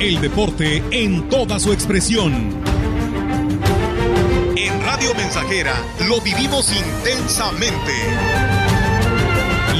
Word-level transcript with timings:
El 0.00 0.20
deporte 0.20 0.80
en 0.92 1.28
toda 1.28 1.58
su 1.58 1.72
expresión. 1.72 2.32
En 4.56 4.80
Radio 4.82 5.12
Mensajera 5.16 5.74
lo 6.08 6.20
vivimos 6.20 6.72
intensamente. 6.72 7.92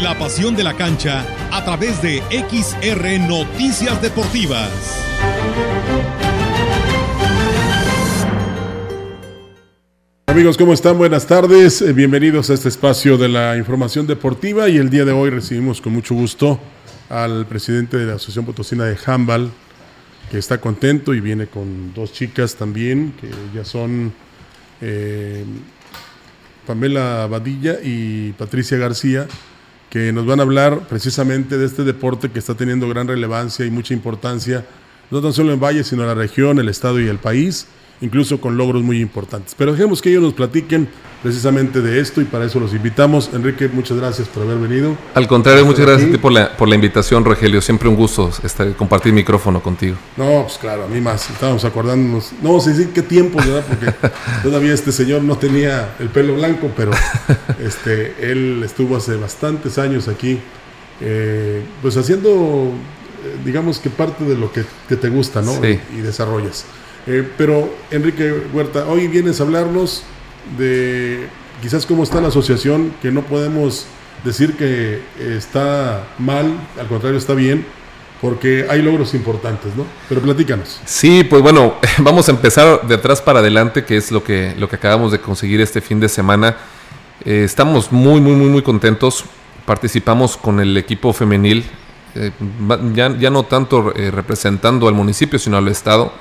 La 0.03 0.19
pasión 0.19 0.57
de 0.57 0.65
la 0.65 0.75
cancha 0.75 1.25
a 1.53 1.65
través 1.65 2.03
de 2.03 2.21
XR 2.31 3.21
Noticias 3.29 4.03
Deportivas. 4.03 5.05
Amigos, 10.27 10.59
¿cómo 10.59 10.73
están? 10.73 10.99
Buenas 10.99 11.29
tardes. 11.29 11.81
Eh, 11.81 11.93
bienvenidos 11.93 12.51
a 12.51 12.55
este 12.55 12.69
espacio 12.69 13.19
de 13.19 13.29
la 13.29 13.57
información 13.57 14.09
deportiva 14.09 14.69
y 14.69 14.79
el 14.79 14.91
día 14.91 15.05
de 15.05 15.13
hoy 15.13 15.31
recibimos 15.31 15.81
con 15.81 15.93
mucho 15.93 16.17
gusto 16.17 16.59
al 17.09 17.47
presidente 17.47 17.97
de 17.97 18.07
la 18.07 18.15
Asociación 18.15 18.45
Potosina 18.45 18.85
de 18.85 18.99
Handball, 19.07 19.53
que 20.31 20.39
está 20.39 20.61
contento 20.61 21.15
y 21.15 21.21
viene 21.21 21.47
con 21.47 21.95
dos 21.95 22.13
chicas 22.13 22.57
también, 22.57 23.15
que 23.21 23.29
ya 23.55 23.65
son 23.65 24.13
eh, 24.81 25.45
Pamela 26.67 27.27
Badilla 27.27 27.79
y 27.83 28.33
Patricia 28.33 28.77
García, 28.77 29.27
que 29.91 30.13
nos 30.13 30.27
van 30.27 30.41
a 30.41 30.43
hablar 30.43 30.87
precisamente 30.89 31.57
de 31.57 31.65
este 31.65 31.83
deporte 31.83 32.31
que 32.31 32.39
está 32.39 32.55
teniendo 32.55 32.89
gran 32.89 33.09
relevancia 33.09 33.65
y 33.65 33.71
mucha 33.71 33.95
importancia, 33.95 34.67
no 35.11 35.23
tan 35.23 35.33
solo 35.33 35.53
en 35.53 35.61
Valle, 35.61 35.83
sino 35.83 36.03
en 36.03 36.09
la 36.09 36.15
región, 36.15 36.59
el 36.59 36.69
estado 36.69 37.01
y 37.01 37.09
el 37.09 37.19
país 37.19 37.67
incluso 38.01 38.41
con 38.41 38.57
logros 38.57 38.83
muy 38.83 39.01
importantes. 39.01 39.55
Pero 39.57 39.73
dejemos 39.73 40.03
que 40.03 40.11
ellos 40.11 40.23
nos 40.23 40.35
platiquen 40.35 40.89
precisamente 41.23 41.81
de 41.81 42.01
esto 42.01 42.21
y 42.21 42.25
para 42.25 42.45
eso 42.45 42.61
los 42.61 42.73
invitamos. 42.73 43.31
Enrique, 43.33 43.69
muchas 43.69 43.97
gracias 43.97 44.29
por 44.29 44.45
haber 44.45 44.59
venido. 44.59 44.97
Al 45.15 45.27
contrario, 45.27 45.65
muchas 45.67 45.87
gracias 45.87 46.09
a 46.09 46.13
ti 46.13 46.19
por 46.19 46.33
la, 46.33 46.57
por 46.57 46.69
la 46.69 46.75
invitación, 46.75 47.25
Rogelio. 47.25 47.61
Siempre 47.61 47.89
un 47.89 47.97
gusto 47.97 48.31
estar, 48.43 48.73
compartir 48.75 49.13
micrófono 49.13 49.61
contigo. 49.61 49.97
No, 50.17 50.43
pues 50.45 50.59
claro, 50.59 50.85
a 50.85 50.87
mí 50.87 51.01
más. 51.01 51.29
Estábamos 51.31 51.65
acordándonos. 51.65 52.33
No 52.43 52.51
vamos 52.51 52.67
a 52.67 52.71
decir 52.71 52.91
qué 52.93 53.03
tiempo, 53.03 53.39
¿verdad? 53.39 53.65
Porque 53.69 53.93
todavía 54.43 54.73
este 54.73 54.93
señor 54.93 55.23
no 55.23 55.37
tenía 55.37 55.95
el 55.99 56.09
pelo 56.09 56.35
blanco, 56.35 56.71
pero 56.77 56.93
este, 57.61 58.15
él 58.21 58.63
estuvo 58.65 58.97
hace 58.97 59.17
bastantes 59.17 59.79
años 59.79 60.09
aquí, 60.09 60.39
eh, 61.01 61.63
pues 61.83 61.97
haciendo, 61.97 62.73
eh, 63.25 63.37
digamos 63.45 63.79
que 63.81 63.91
parte 63.91 64.25
de 64.25 64.37
lo 64.37 64.53
que, 64.53 64.65
te 64.97 65.09
gusta, 65.09 65.43
¿no? 65.43 65.53
Sí. 65.61 65.81
y 65.97 66.01
desarrollas. 66.01 66.65
Eh, 67.07 67.27
pero, 67.37 67.75
Enrique 67.91 68.33
Huerta, 68.53 68.87
hoy 68.87 69.09
vienes 69.09 69.41
a 69.41 69.45
hablarnos 69.45 70.03
de 70.59 71.27
quizás 71.63 71.87
cómo 71.87 72.03
está 72.03 72.21
la 72.21 72.29
asociación, 72.29 72.93
que 73.01 73.11
no 73.11 73.23
podemos 73.23 73.87
decir 74.25 74.57
que 74.57 75.01
está 75.19 76.05
mal, 76.19 76.53
al 76.79 76.87
contrario 76.87 77.19
está 77.19 77.35
bien, 77.35 77.65
porque 78.21 78.67
hay 78.69 78.83
logros 78.83 79.15
importantes, 79.15 79.75
¿no? 79.77 79.87
Pero 80.09 80.21
platícanos. 80.21 80.81
Sí, 80.85 81.25
pues 81.25 81.41
bueno, 81.41 81.75
vamos 81.99 82.29
a 82.29 82.33
empezar 82.33 82.87
de 82.87 82.97
atrás 82.97 83.23
para 83.23 83.39
adelante, 83.39 83.85
que 83.85 83.97
es 83.97 84.11
lo 84.11 84.23
que, 84.23 84.55
lo 84.59 84.69
que 84.69 84.77
acabamos 84.77 85.13
de 85.13 85.21
conseguir 85.21 85.61
este 85.61 85.81
fin 85.81 86.01
de 86.01 86.09
semana. 86.09 86.57
Eh, 87.25 87.43
estamos 87.45 87.93
muy, 87.93 88.21
muy, 88.21 88.35
muy, 88.35 88.49
muy 88.49 88.63
contentos. 88.63 89.25
Participamos 89.65 90.37
con 90.37 90.61
el 90.61 90.77
equipo 90.77 91.13
femenil, 91.13 91.65
eh, 92.15 92.33
ya, 92.95 93.17
ya, 93.17 93.31
no 93.31 93.45
tanto 93.45 93.91
representando 93.91 94.89
al 94.89 94.95
municipio, 94.95 95.39
sino 95.39 95.59
al 95.59 95.69
Estado 95.69 96.13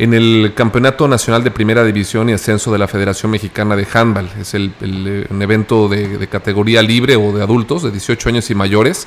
en 0.00 0.14
el 0.14 0.54
Campeonato 0.54 1.06
Nacional 1.06 1.44
de 1.44 1.50
Primera 1.50 1.84
División 1.84 2.30
y 2.30 2.32
Ascenso 2.32 2.72
de 2.72 2.78
la 2.78 2.88
Federación 2.88 3.30
Mexicana 3.30 3.76
de 3.76 3.86
Handball. 3.92 4.30
Es 4.40 4.54
el, 4.54 4.72
el, 4.80 5.26
un 5.28 5.42
evento 5.42 5.90
de, 5.90 6.26
categoría 6.26 6.80
libre 6.80 7.16
o 7.16 7.32
de 7.32 7.42
adultos 7.42 7.82
de 7.82 7.90
18 7.90 8.30
años 8.30 8.50
y 8.50 8.54
mayores, 8.54 9.06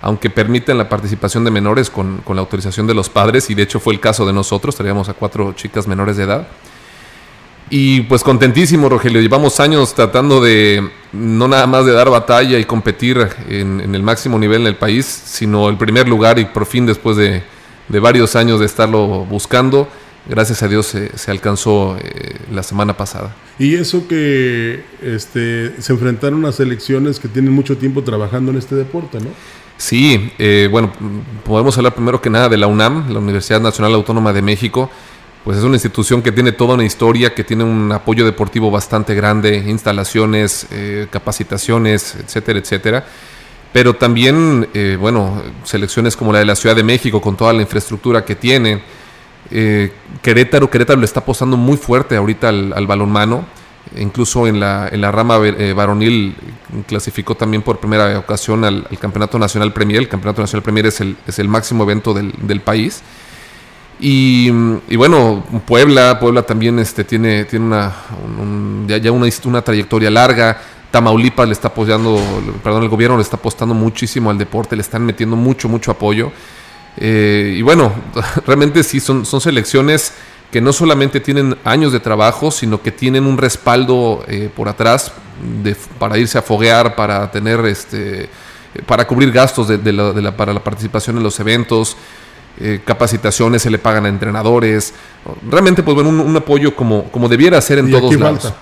aunque 0.00 0.30
permiten 0.30 0.78
la 0.78 0.88
participación 0.88 1.44
de 1.44 1.50
menores 1.50 1.90
con, 1.90 2.22
la 2.26 2.40
autorización 2.40 2.86
de 2.86 2.94
los 2.94 3.10
padres, 3.10 3.50
y 3.50 3.54
de 3.54 3.64
hecho 3.64 3.80
fue 3.80 3.92
el 3.92 4.00
caso 4.00 4.24
de 4.24 4.32
nosotros, 4.32 4.74
teníamos 4.74 5.10
a 5.10 5.12
cuatro 5.12 5.52
chicas 5.52 5.86
menores 5.86 6.16
de 6.16 6.24
edad. 6.24 6.48
Y 7.68 8.00
pues 8.02 8.24
contentísimo, 8.24 8.88
Rogelio, 8.88 9.20
llevamos 9.20 9.60
años 9.60 9.92
tratando 9.92 10.40
de 10.40 10.90
no 11.12 11.48
nada 11.48 11.66
más 11.66 11.84
de 11.84 11.92
dar 11.92 12.08
batalla 12.08 12.58
y 12.58 12.64
competir 12.64 13.28
en, 13.46 13.82
en 13.82 13.94
el 13.94 14.02
máximo 14.02 14.38
nivel 14.38 14.62
en 14.62 14.68
el 14.68 14.76
país, 14.76 15.04
sino 15.04 15.68
el 15.68 15.76
primer 15.76 16.08
lugar 16.08 16.38
y 16.38 16.46
por 16.46 16.64
fin 16.64 16.86
después 16.86 17.18
de, 17.18 17.42
de 17.90 18.00
varios 18.00 18.36
años 18.36 18.58
de 18.58 18.66
estarlo 18.66 19.26
buscando, 19.26 19.86
gracias 20.30 20.62
a 20.62 20.68
Dios 20.68 20.86
se, 20.86 21.18
se 21.18 21.30
alcanzó 21.30 21.98
eh, 21.98 22.36
la 22.50 22.62
semana 22.62 22.96
pasada. 22.96 23.34
Y 23.58 23.74
eso 23.74 24.08
que 24.08 24.82
este, 25.02 25.82
se 25.82 25.92
enfrentaron 25.92 26.46
a 26.46 26.52
selecciones 26.52 27.20
que 27.20 27.28
tienen 27.28 27.52
mucho 27.52 27.76
tiempo 27.76 28.02
trabajando 28.02 28.52
en 28.52 28.56
este 28.58 28.76
deporte, 28.76 29.18
¿no? 29.18 29.28
Sí, 29.76 30.32
eh, 30.38 30.68
bueno, 30.70 30.92
podemos 31.44 31.76
hablar 31.78 31.94
primero 31.94 32.20
que 32.20 32.30
nada 32.30 32.48
de 32.48 32.58
la 32.58 32.66
UNAM, 32.66 33.10
la 33.12 33.18
Universidad 33.18 33.60
Nacional 33.60 33.94
Autónoma 33.94 34.32
de 34.32 34.42
México. 34.42 34.90
Pues 35.42 35.56
es 35.56 35.64
una 35.64 35.76
institución 35.76 36.20
que 36.20 36.32
tiene 36.32 36.52
toda 36.52 36.74
una 36.74 36.84
historia, 36.84 37.34
que 37.34 37.44
tiene 37.44 37.64
un 37.64 37.90
apoyo 37.90 38.26
deportivo 38.26 38.70
bastante 38.70 39.14
grande, 39.14 39.56
instalaciones, 39.56 40.66
eh, 40.70 41.06
capacitaciones, 41.10 42.14
etcétera, 42.14 42.58
etcétera. 42.58 43.06
Pero 43.72 43.94
también, 43.94 44.68
eh, 44.74 44.98
bueno, 45.00 45.42
selecciones 45.64 46.14
como 46.14 46.32
la 46.32 46.40
de 46.40 46.44
la 46.44 46.56
Ciudad 46.56 46.76
de 46.76 46.84
México, 46.84 47.22
con 47.22 47.38
toda 47.38 47.54
la 47.54 47.62
infraestructura 47.62 48.22
que 48.22 48.34
tiene, 48.34 48.82
eh, 49.50 49.92
Querétaro, 50.22 50.70
Querétaro 50.70 51.00
le 51.00 51.06
está 51.06 51.20
apostando 51.20 51.56
muy 51.56 51.76
fuerte 51.76 52.16
ahorita 52.16 52.48
al, 52.48 52.72
al 52.72 52.86
balonmano. 52.86 53.44
Incluso 53.96 54.46
en 54.46 54.60
la, 54.60 54.88
en 54.92 55.00
la 55.00 55.10
rama 55.10 55.38
eh, 55.42 55.72
varonil 55.72 56.36
clasificó 56.86 57.34
también 57.34 57.62
por 57.62 57.80
primera 57.80 58.18
ocasión 58.18 58.64
al, 58.64 58.86
al, 58.88 58.98
Campeonato 58.98 59.38
Nacional 59.38 59.72
Premier. 59.72 60.02
El 60.02 60.08
Campeonato 60.08 60.42
Nacional 60.42 60.62
Premier 60.62 60.86
es 60.86 61.00
el, 61.00 61.16
es 61.26 61.38
el 61.38 61.48
máximo 61.48 61.82
evento 61.82 62.14
del, 62.14 62.32
del 62.42 62.60
país. 62.60 63.02
Y, 63.98 64.48
y, 64.88 64.96
bueno, 64.96 65.44
Puebla, 65.66 66.18
Puebla 66.20 66.42
también 66.42 66.78
este, 66.78 67.04
tiene, 67.04 67.44
tiene 67.44 67.66
una, 67.66 67.92
un, 68.40 68.86
ya, 68.86 68.98
ya 68.98 69.10
una, 69.12 69.26
una 69.44 69.62
trayectoria 69.62 70.10
larga. 70.10 70.60
Tamaulipas 70.90 71.46
le 71.46 71.52
está 71.52 71.68
apoyando, 71.68 72.20
perdón, 72.62 72.82
el 72.82 72.88
gobierno 72.88 73.16
le 73.16 73.22
está 73.22 73.36
apostando 73.36 73.74
muchísimo 73.74 74.30
al 74.30 74.38
deporte, 74.38 74.74
le 74.74 74.82
están 74.82 75.04
metiendo 75.04 75.36
mucho, 75.36 75.68
mucho 75.68 75.90
apoyo. 75.90 76.32
Eh, 76.96 77.54
y 77.58 77.62
bueno, 77.62 77.92
realmente 78.46 78.82
sí, 78.82 79.00
son, 79.00 79.24
son 79.24 79.40
selecciones 79.40 80.12
que 80.50 80.60
no 80.60 80.72
solamente 80.72 81.20
tienen 81.20 81.56
años 81.64 81.92
de 81.92 82.00
trabajo, 82.00 82.50
sino 82.50 82.82
que 82.82 82.90
tienen 82.90 83.24
un 83.26 83.38
respaldo 83.38 84.24
eh, 84.26 84.50
por 84.54 84.68
atrás 84.68 85.12
de, 85.62 85.76
para 85.98 86.18
irse 86.18 86.38
a 86.38 86.42
foguear, 86.42 86.96
para 86.96 87.30
tener 87.30 87.60
este, 87.66 88.28
para 88.86 89.06
cubrir 89.06 89.30
gastos 89.32 89.68
de, 89.68 89.78
de 89.78 89.92
la, 89.92 90.12
de 90.12 90.22
la, 90.22 90.36
para 90.36 90.52
la 90.52 90.62
participación 90.62 91.16
en 91.16 91.22
los 91.22 91.38
eventos, 91.40 91.96
eh, 92.58 92.80
capacitaciones 92.84 93.62
se 93.62 93.70
le 93.70 93.78
pagan 93.78 94.06
a 94.06 94.08
entrenadores, 94.08 94.92
realmente 95.48 95.82
pues 95.82 95.94
bueno, 95.94 96.10
un, 96.10 96.20
un 96.20 96.36
apoyo 96.36 96.74
como, 96.74 97.04
como 97.10 97.28
debiera 97.28 97.60
ser 97.60 97.78
en 97.78 97.88
¿Y 97.88 97.92
todos 97.92 98.12
aquí 98.12 98.20
lados. 98.20 98.52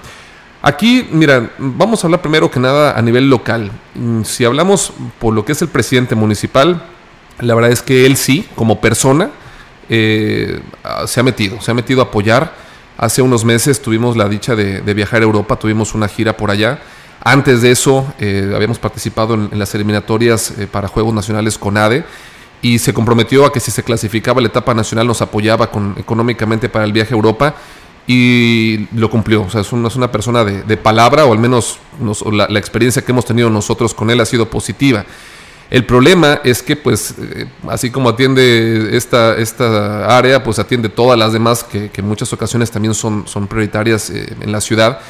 Aquí, 0.61 1.09
mira, 1.13 1.51
vamos 1.59 2.03
a 2.03 2.07
hablar 2.09 2.21
primero 2.21 2.51
que 2.51 2.59
nada 2.59 2.99
a 2.99 3.03
nivel 3.03 3.31
local. 3.31 3.71
Mm, 3.95 4.23
Si 4.23 4.45
hablamos 4.45 4.93
por 5.19 5.33
lo 5.33 5.45
que 5.45 5.53
es 5.53 5.63
el 5.63 5.69
presidente 5.69 6.15
municipal, 6.15 6.83
la 7.41 7.55
verdad 7.55 7.71
es 7.71 7.83
que 7.83 8.07
él 8.07 8.17
sí, 8.17 8.47
como 8.55 8.81
persona, 8.81 9.31
eh, 9.89 10.61
se 11.07 11.21
ha 11.21 11.23
metido, 11.23 11.61
se 11.61 11.71
ha 11.71 11.75
metido 11.75 12.01
a 12.01 12.05
apoyar. 12.05 12.53
Hace 12.97 13.23
unos 13.23 13.45
meses 13.45 13.81
tuvimos 13.81 14.17
la 14.17 14.29
dicha 14.29 14.57
de, 14.57 14.95
viajar 14.95 15.23
a 15.23 15.25
Europa, 15.25 15.57
tuvimos 15.57 15.95
una 15.95 16.09
gira 16.09 16.37
por 16.37 16.51
allá. 16.51 16.81
Antes 17.23 17.63
de 17.63 17.71
eso, 17.71 18.13
eh, 18.19 18.53
habíamos 18.55 18.79
participado 18.79 19.35
en, 19.35 19.59
las 19.59 19.75
eliminatorias 19.75 20.53
eh, 20.59 20.67
para 20.67 20.89
Juegos 20.89 21.15
Nacionales 21.15 21.59
con 21.59 21.77
ADE 21.77 22.05
y 22.61 22.79
se 22.79 22.93
comprometió 22.93 23.45
a 23.45 23.53
que 23.53 23.61
si 23.61 23.71
se 23.71 23.85
clasificaba 23.85 24.41
la 24.41 24.49
etapa 24.49 24.75
nacional 24.75 25.07
nos 25.07 25.23
apoyaba 25.23 25.71
con, 25.71 25.95
económicamente 25.97 26.69
para 26.69 26.85
el 26.85 26.93
viaje 26.93 27.15
a 27.15 27.17
Europa 27.17 27.55
y 28.09 28.89
lo 28.97 29.11
cumplió. 29.11 29.43
O 29.43 29.51
sea, 29.51 29.61
es 29.61 29.73
una, 29.73 30.11
persona 30.11 30.43
de, 30.43 30.77
palabra, 30.77 31.27
o 31.27 31.33
al 31.33 31.39
menos 31.39 31.79
la, 32.33 32.59
experiencia 32.59 33.05
que 33.05 33.13
hemos 33.13 33.27
tenido 33.27 33.51
nosotros 33.51 33.95
con 33.95 34.11
él 34.11 34.21
ha 34.21 34.27
sido 34.27 34.49
positiva. 34.51 35.05
El 35.71 35.85
problema 35.85 36.41
es 36.45 36.63
que, 36.63 36.77
pues, 36.77 37.15
eh, 37.19 37.47
así 37.69 37.91
como 37.91 38.09
atiende 38.09 38.97
esta, 38.97 39.37
esta 39.37 40.17
área, 40.17 40.43
pues 40.43 40.59
atiende 40.59 40.89
todas 40.89 41.19
las 41.19 41.35
demás 41.35 41.63
que, 41.63 41.91
que 41.91 42.01
en 42.01 42.09
muchas 42.09 42.33
ocasiones 42.33 42.71
también 42.71 42.95
son, 42.95 43.27
son 43.27 43.47
prioritarias 43.47 44.09
eh, 44.09 44.35
en 44.41 44.51
la 44.51 44.63
ciudad. 44.63 45.01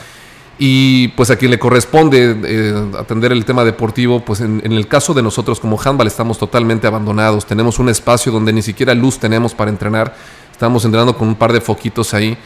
Y 0.61 1.09
pues 1.09 1.31
a 1.31 1.37
quien 1.37 1.53
le 1.53 1.59
corresponde 1.61 2.37
eh, 2.45 2.91
atender 2.99 3.31
el 3.31 3.45
tema 3.45 3.65
deportivo, 3.65 4.25
pues 4.25 4.41
en, 4.41 4.61
en, 4.65 4.73
el 4.73 4.89
caso 4.89 5.15
de 5.15 5.23
nosotros 5.23 5.61
como 5.61 5.81
handball 5.81 6.09
estamos 6.09 6.37
totalmente 6.37 6.89
abandonados. 6.89 7.47
Tenemos 7.47 7.79
un 7.79 7.89
espacio 7.89 8.33
donde 8.33 8.53
ni 8.53 8.63
siquiera 8.63 8.93
luz 8.95 9.21
tenemos 9.21 9.55
para 9.55 9.71
entrenar. 9.71 10.17
Estamos 10.51 10.85
entrenando 10.85 11.17
con 11.17 11.29
un 11.29 11.37
par 11.37 11.53
de 11.53 11.61
foquitos 11.61 12.13
ahí. 12.15 12.37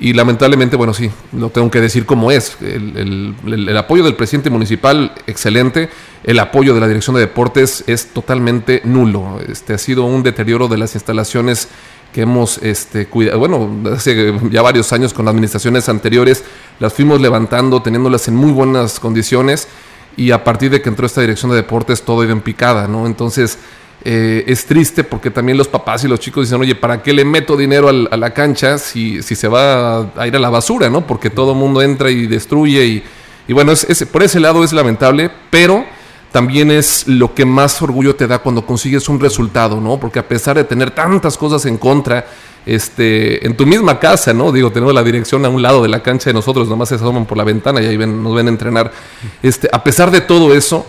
Y 0.00 0.14
lamentablemente, 0.14 0.76
bueno, 0.76 0.94
sí, 0.94 1.10
lo 1.32 1.50
tengo 1.50 1.70
que 1.70 1.80
decir 1.80 2.06
como 2.06 2.32
es. 2.32 2.56
El, 2.60 3.34
el, 3.46 3.76
apoyo 3.76 4.02
del 4.02 4.16
presidente 4.16 4.50
municipal, 4.50 5.12
excelente. 5.26 5.90
El 6.24 6.38
apoyo 6.40 6.74
de 6.74 6.80
la 6.80 6.88
dirección 6.88 7.14
de 7.14 7.20
deportes 7.20 7.84
es 7.86 8.08
totalmente 8.08 8.80
nulo. 8.84 9.38
Este 9.48 9.74
ha 9.74 9.78
sido 9.78 10.04
un 10.04 10.22
deterioro 10.22 10.66
de 10.66 10.78
las 10.78 10.94
instalaciones 10.94 11.68
que 12.12 12.22
hemos 12.22 12.58
este, 12.58 13.06
cuidado. 13.06 13.38
Bueno, 13.38 13.70
hace 13.92 14.34
ya 14.50 14.62
varios 14.62 14.92
años 14.92 15.12
con 15.12 15.28
administraciones 15.28 15.88
anteriores 15.88 16.44
las 16.78 16.92
fuimos 16.92 17.20
levantando, 17.20 17.80
teniéndolas 17.80 18.28
en 18.28 18.34
muy 18.34 18.52
buenas 18.52 19.00
condiciones. 19.00 19.68
Y 20.16 20.30
a 20.30 20.44
partir 20.44 20.70
de 20.70 20.82
que 20.82 20.90
entró 20.90 21.06
esta 21.06 21.22
dirección 21.22 21.50
de 21.52 21.56
deportes, 21.56 22.02
todo 22.02 22.20
ha 22.20 22.24
ido 22.24 22.34
en 22.34 22.42
picada, 22.42 22.86
¿no? 22.86 23.06
Entonces, 23.06 23.58
eh, 24.04 24.44
es 24.48 24.66
triste 24.66 25.04
porque 25.04 25.30
también 25.30 25.56
los 25.56 25.68
papás 25.68 26.02
y 26.02 26.08
los 26.08 26.18
chicos 26.18 26.46
dicen, 26.46 26.60
oye, 26.60 26.74
¿para 26.74 27.02
qué 27.02 27.12
le 27.12 27.24
meto 27.24 27.56
dinero 27.56 27.88
a 27.88 28.16
la 28.16 28.34
cancha 28.34 28.78
si, 28.78 29.22
se 29.22 29.48
va 29.48 30.10
a, 30.16 30.26
ir 30.26 30.34
a 30.34 30.40
la 30.40 30.50
basura, 30.50 30.90
¿no? 30.90 31.06
Porque 31.06 31.30
todo 31.30 31.54
mundo 31.54 31.80
entra 31.82 32.10
y 32.10 32.26
destruye 32.26 33.04
y, 33.46 33.52
bueno, 33.52 33.72
por 34.10 34.22
ese 34.22 34.40
lado 34.40 34.64
es 34.64 34.72
lamentable, 34.72 35.30
pero 35.50 35.84
también 36.32 36.70
es 36.70 37.06
lo 37.06 37.34
que 37.34 37.44
más 37.44 37.80
orgullo 37.80 38.16
te 38.16 38.26
da 38.26 38.40
cuando 38.40 38.66
consigues 38.66 39.08
un 39.08 39.20
resultado, 39.20 39.80
¿no? 39.80 40.00
Porque 40.00 40.18
a 40.18 40.26
pesar 40.26 40.56
de 40.56 40.64
tener 40.64 40.90
tantas 40.90 41.36
cosas 41.36 41.64
en 41.66 41.76
contra, 41.76 42.26
este, 42.66 43.46
en 43.46 43.56
tu 43.56 43.66
misma 43.66 44.00
casa, 44.00 44.32
¿no? 44.32 44.50
Digo, 44.50 44.72
tenemos 44.72 44.94
la 44.94 45.04
dirección 45.04 45.44
a 45.44 45.48
un 45.48 45.62
lado 45.62 45.82
de 45.82 45.88
la 45.88 46.02
cancha 46.02 46.30
de 46.30 46.34
nosotros, 46.34 46.68
nomás 46.68 46.88
se 46.88 46.96
asoman 46.96 47.26
por 47.26 47.36
la 47.36 47.44
ventana 47.44 47.80
y 47.82 47.86
ahí 47.86 47.98
nos 47.98 48.34
ven 48.34 48.48
entrenar. 48.48 48.90
Este, 49.42 49.68
a 49.70 49.84
pesar 49.84 50.10
de 50.10 50.22
todo 50.22 50.54
eso, 50.54 50.86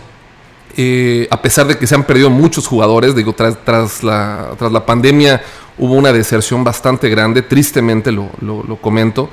eh, 0.75 1.27
a 1.29 1.41
pesar 1.41 1.67
de 1.67 1.77
que 1.77 1.85
se 1.85 1.95
han 1.95 2.03
perdido 2.03 2.29
muchos 2.29 2.67
jugadores, 2.67 3.15
digo, 3.15 3.33
tras, 3.33 3.63
tras, 3.63 4.03
la, 4.03 4.51
tras 4.57 4.71
la 4.71 4.85
pandemia 4.85 5.41
hubo 5.77 5.93
una 5.93 6.11
deserción 6.11 6.63
bastante 6.63 7.09
grande, 7.09 7.41
tristemente 7.41 8.11
lo, 8.11 8.29
lo, 8.41 8.75
comento, 8.77 9.29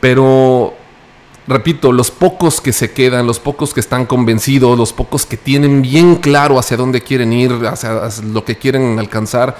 pero 0.00 0.74
repito, 1.46 1.92
los 1.92 2.10
pocos 2.10 2.60
que 2.60 2.72
se 2.72 2.92
quedan, 2.92 3.26
los 3.26 3.40
pocos 3.40 3.72
que 3.72 3.80
están 3.80 4.06
convencidos, 4.06 4.76
los 4.76 4.92
pocos 4.92 5.24
que 5.26 5.36
tienen 5.36 5.82
bien 5.82 6.16
claro 6.16 6.58
hacia 6.58 6.76
dónde 6.76 7.00
quieren 7.02 7.32
ir, 7.32 7.52
hacia 7.66 8.08
lo 8.24 8.44
que 8.44 8.56
quieren 8.56 8.98
alcanzar, 8.98 9.56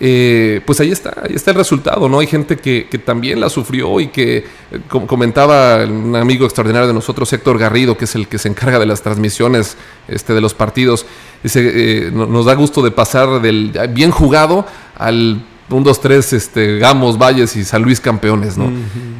eh, 0.00 0.60
pues 0.64 0.78
ahí 0.80 0.92
está, 0.92 1.12
ahí 1.22 1.34
está 1.34 1.50
el 1.50 1.56
resultado, 1.56 2.08
¿no? 2.08 2.20
Hay 2.20 2.28
gente 2.28 2.56
que, 2.56 2.86
también 3.04 3.40
la 3.40 3.50
sufrió 3.50 3.98
y 4.00 4.08
que, 4.08 4.38
eh, 4.38 4.44
comentaba 4.88 5.84
un 5.84 6.14
amigo 6.14 6.44
extraordinario 6.44 6.86
de 6.86 6.94
nosotros, 6.94 7.32
Héctor 7.32 7.58
Garrido, 7.58 7.96
que 7.96 8.04
es 8.04 8.14
el 8.14 8.28
que 8.28 8.38
se 8.38 8.48
encarga 8.48 8.78
de 8.78 8.86
las 8.86 9.02
transmisiones 9.02 9.76
este, 10.06 10.34
de 10.34 10.40
los 10.40 10.54
partidos, 10.54 11.04
dice, 11.42 11.62
eh, 12.06 12.10
nos 12.12 12.46
da 12.46 12.54
gusto 12.54 12.82
de 12.82 12.92
pasar 12.92 13.40
del 13.40 13.72
bien 13.90 14.10
jugado 14.12 14.66
al 14.96 15.44
1, 15.70 15.82
2, 15.82 16.00
3, 16.00 16.32
este, 16.32 16.78
Gamos, 16.78 17.18
Valles 17.18 17.56
y 17.56 17.64
San 17.64 17.82
Luis 17.82 18.00
campeones, 18.00 18.56
¿no? 18.56 18.70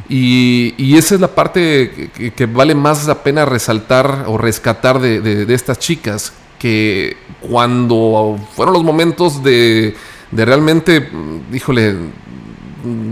y, 0.07 0.95
esa 0.97 1.15
es 1.15 1.21
la 1.21 1.35
parte 1.35 2.09
que, 2.35 2.45
vale 2.45 2.73
más 2.73 3.05
la 3.05 3.21
pena 3.21 3.45
resaltar 3.45 4.25
o 4.27 4.37
rescatar 4.37 4.99
de 4.99 5.53
estas 5.53 5.77
chicas, 5.79 6.33
que 6.59 7.17
cuando 7.39 8.37
fueron 8.55 8.73
los 8.73 8.83
momentos 8.83 9.41
de 9.43 9.95
de 10.31 10.45
realmente, 10.45 11.01
mm, 11.01 11.55
híjole, 11.55 11.95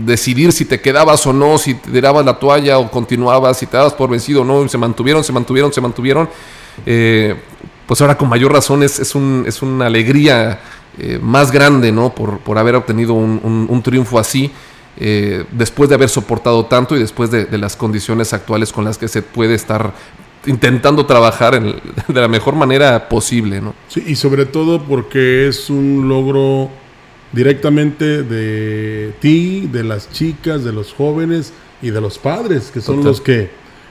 decidir 0.04 0.52
si 0.52 0.64
te 0.64 0.80
quedabas 0.80 1.26
o 1.26 1.32
no, 1.32 1.58
si 1.58 1.74
te 1.74 1.90
tirabas 1.90 2.24
la 2.24 2.38
toalla 2.38 2.78
o 2.78 2.90
continuabas, 2.90 3.58
si 3.58 3.66
te 3.66 3.76
dabas 3.76 3.92
por 3.92 4.08
vencido 4.10 4.42
o 4.42 4.44
no, 4.44 4.68
se 4.68 4.78
mantuvieron, 4.78 5.22
se 5.24 5.32
mantuvieron, 5.32 5.72
se 5.72 5.80
mantuvieron. 5.80 6.28
Eh, 6.86 7.34
pues 7.86 8.00
ahora 8.00 8.16
con 8.16 8.28
mayor 8.28 8.52
razón 8.52 8.82
es, 8.82 8.98
es, 8.98 9.14
un, 9.14 9.44
es 9.46 9.62
una 9.62 9.86
alegría 9.86 10.60
eh, 10.98 11.18
más 11.22 11.52
grande, 11.52 11.92
¿no? 11.92 12.14
Por, 12.14 12.38
por 12.40 12.58
haber 12.58 12.74
obtenido 12.74 13.14
un, 13.14 13.82
triunfo 13.82 14.18
así, 14.18 14.50
eh, 14.98 15.44
después 15.52 15.88
de 15.88 15.94
haber 15.94 16.08
soportado 16.08 16.66
tanto 16.66 16.96
y 16.96 16.98
después 16.98 17.30
de, 17.30 17.46
las 17.56 17.76
condiciones 17.76 18.32
actuales 18.32 18.72
con 18.72 18.84
las 18.84 18.98
que 18.98 19.08
se 19.08 19.22
puede 19.22 19.54
estar 19.54 19.92
intentando 20.44 21.06
trabajar 21.06 21.60
de 21.62 22.20
la 22.20 22.28
mejor 22.28 22.56
manera 22.56 23.08
posible, 23.08 23.60
¿no? 23.60 23.74
Sí, 23.88 24.02
y 24.06 24.16
sobre 24.16 24.44
todo 24.44 24.82
porque 24.82 25.48
es 25.48 25.70
un 25.70 26.08
logro 26.08 26.70
directamente 27.32 28.22
de 28.22 29.12
ti, 29.20 29.68
de 29.72 29.84
las 29.84 30.10
chicas, 30.12 30.64
de 30.64 30.72
los 30.72 30.92
jóvenes 30.92 31.52
y 31.82 31.90
de 31.90 32.00
los 32.00 32.18
padres, 32.18 32.70
que 32.72 32.80
son 32.80 33.04
los 33.04 33.20
que 33.20 33.50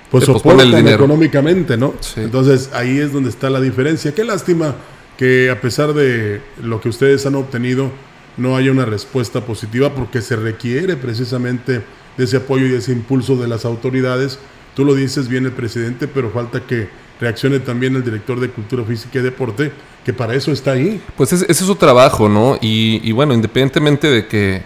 pues 0.09 0.25
soportan 0.25 0.87
económicamente, 0.87 1.77
¿no? 1.77 1.93
Entonces 2.15 2.71
ahí 2.73 2.97
es 2.97 3.11
donde 3.11 3.29
está 3.29 3.49
la 3.49 3.61
diferencia. 3.61 4.13
Qué 4.15 4.23
lástima 4.23 4.75
que 5.17 5.49
a 5.49 5.59
pesar 5.59 5.93
de 5.93 6.41
lo 6.61 6.79
que 6.79 6.89
ustedes 6.89 7.25
han 7.25 7.35
obtenido, 7.35 7.91
no 8.37 8.55
haya 8.55 8.71
una 8.71 8.85
respuesta 8.85 9.41
positiva 9.41 9.93
porque 9.93 10.21
se 10.21 10.35
requiere 10.35 10.95
precisamente 10.95 11.81
de 12.17 12.23
ese 12.23 12.37
apoyo 12.37 12.65
y 12.65 12.69
de 12.69 12.77
ese 12.77 12.91
impulso 12.91 13.35
de 13.35 13.47
las 13.47 13.65
autoridades. 13.65 14.39
Tú 14.75 14.85
lo 14.85 14.93
dices 14.93 15.27
bien 15.27 15.45
el 15.45 15.51
presidente, 15.51 16.07
pero 16.07 16.29
falta 16.29 16.61
que 16.61 16.87
reaccione 17.19 17.59
también 17.59 17.95
el 17.95 18.03
director 18.03 18.39
de 18.39 18.49
Cultura 18.49 18.83
Física 18.83 19.19
y 19.19 19.21
Deporte, 19.21 19.71
que 20.05 20.13
para 20.13 20.35
eso 20.35 20.51
está 20.51 20.71
ahí. 20.71 21.01
Pues 21.15 21.33
ese, 21.33 21.51
es 21.51 21.57
su 21.57 21.75
trabajo, 21.75 22.29
¿no? 22.29 22.57
Y, 22.61 23.11
bueno, 23.11 23.33
independientemente 23.33 24.09
de 24.09 24.27
que, 24.27 24.61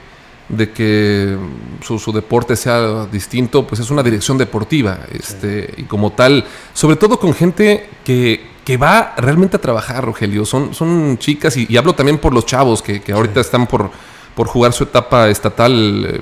de 0.50 0.72
que 0.72 1.38
su, 1.82 2.12
deporte 2.12 2.56
sea 2.56 3.06
distinto, 3.12 3.66
pues 3.66 3.80
es 3.80 3.90
una 3.90 4.04
dirección 4.04 4.38
deportiva. 4.38 5.00
Este, 5.12 5.74
Y 5.78 5.84
como 5.84 6.12
tal, 6.12 6.46
sobre 6.74 6.96
todo 6.96 7.20
con 7.20 7.34
gente 7.34 7.90
que, 8.04 8.52
que 8.66 8.78
va 8.78 9.16
realmente 9.18 9.58
a 9.58 9.62
trabajar, 9.62 10.04
Rogelio. 10.04 10.46
Son, 10.46 10.74
son 10.74 11.18
chicas, 11.18 11.56
y, 11.58 11.76
hablo 11.78 11.94
también 11.94 12.18
por 12.18 12.34
los 12.34 12.46
chavos 12.46 12.82
que, 12.82 13.02
ahorita 13.12 13.40
están 13.40 13.66
por, 13.66 13.90
por 14.36 14.48
jugar 14.48 14.74
su 14.74 14.84
etapa 14.84 15.30
estatal 15.30 16.06
eh, 16.06 16.22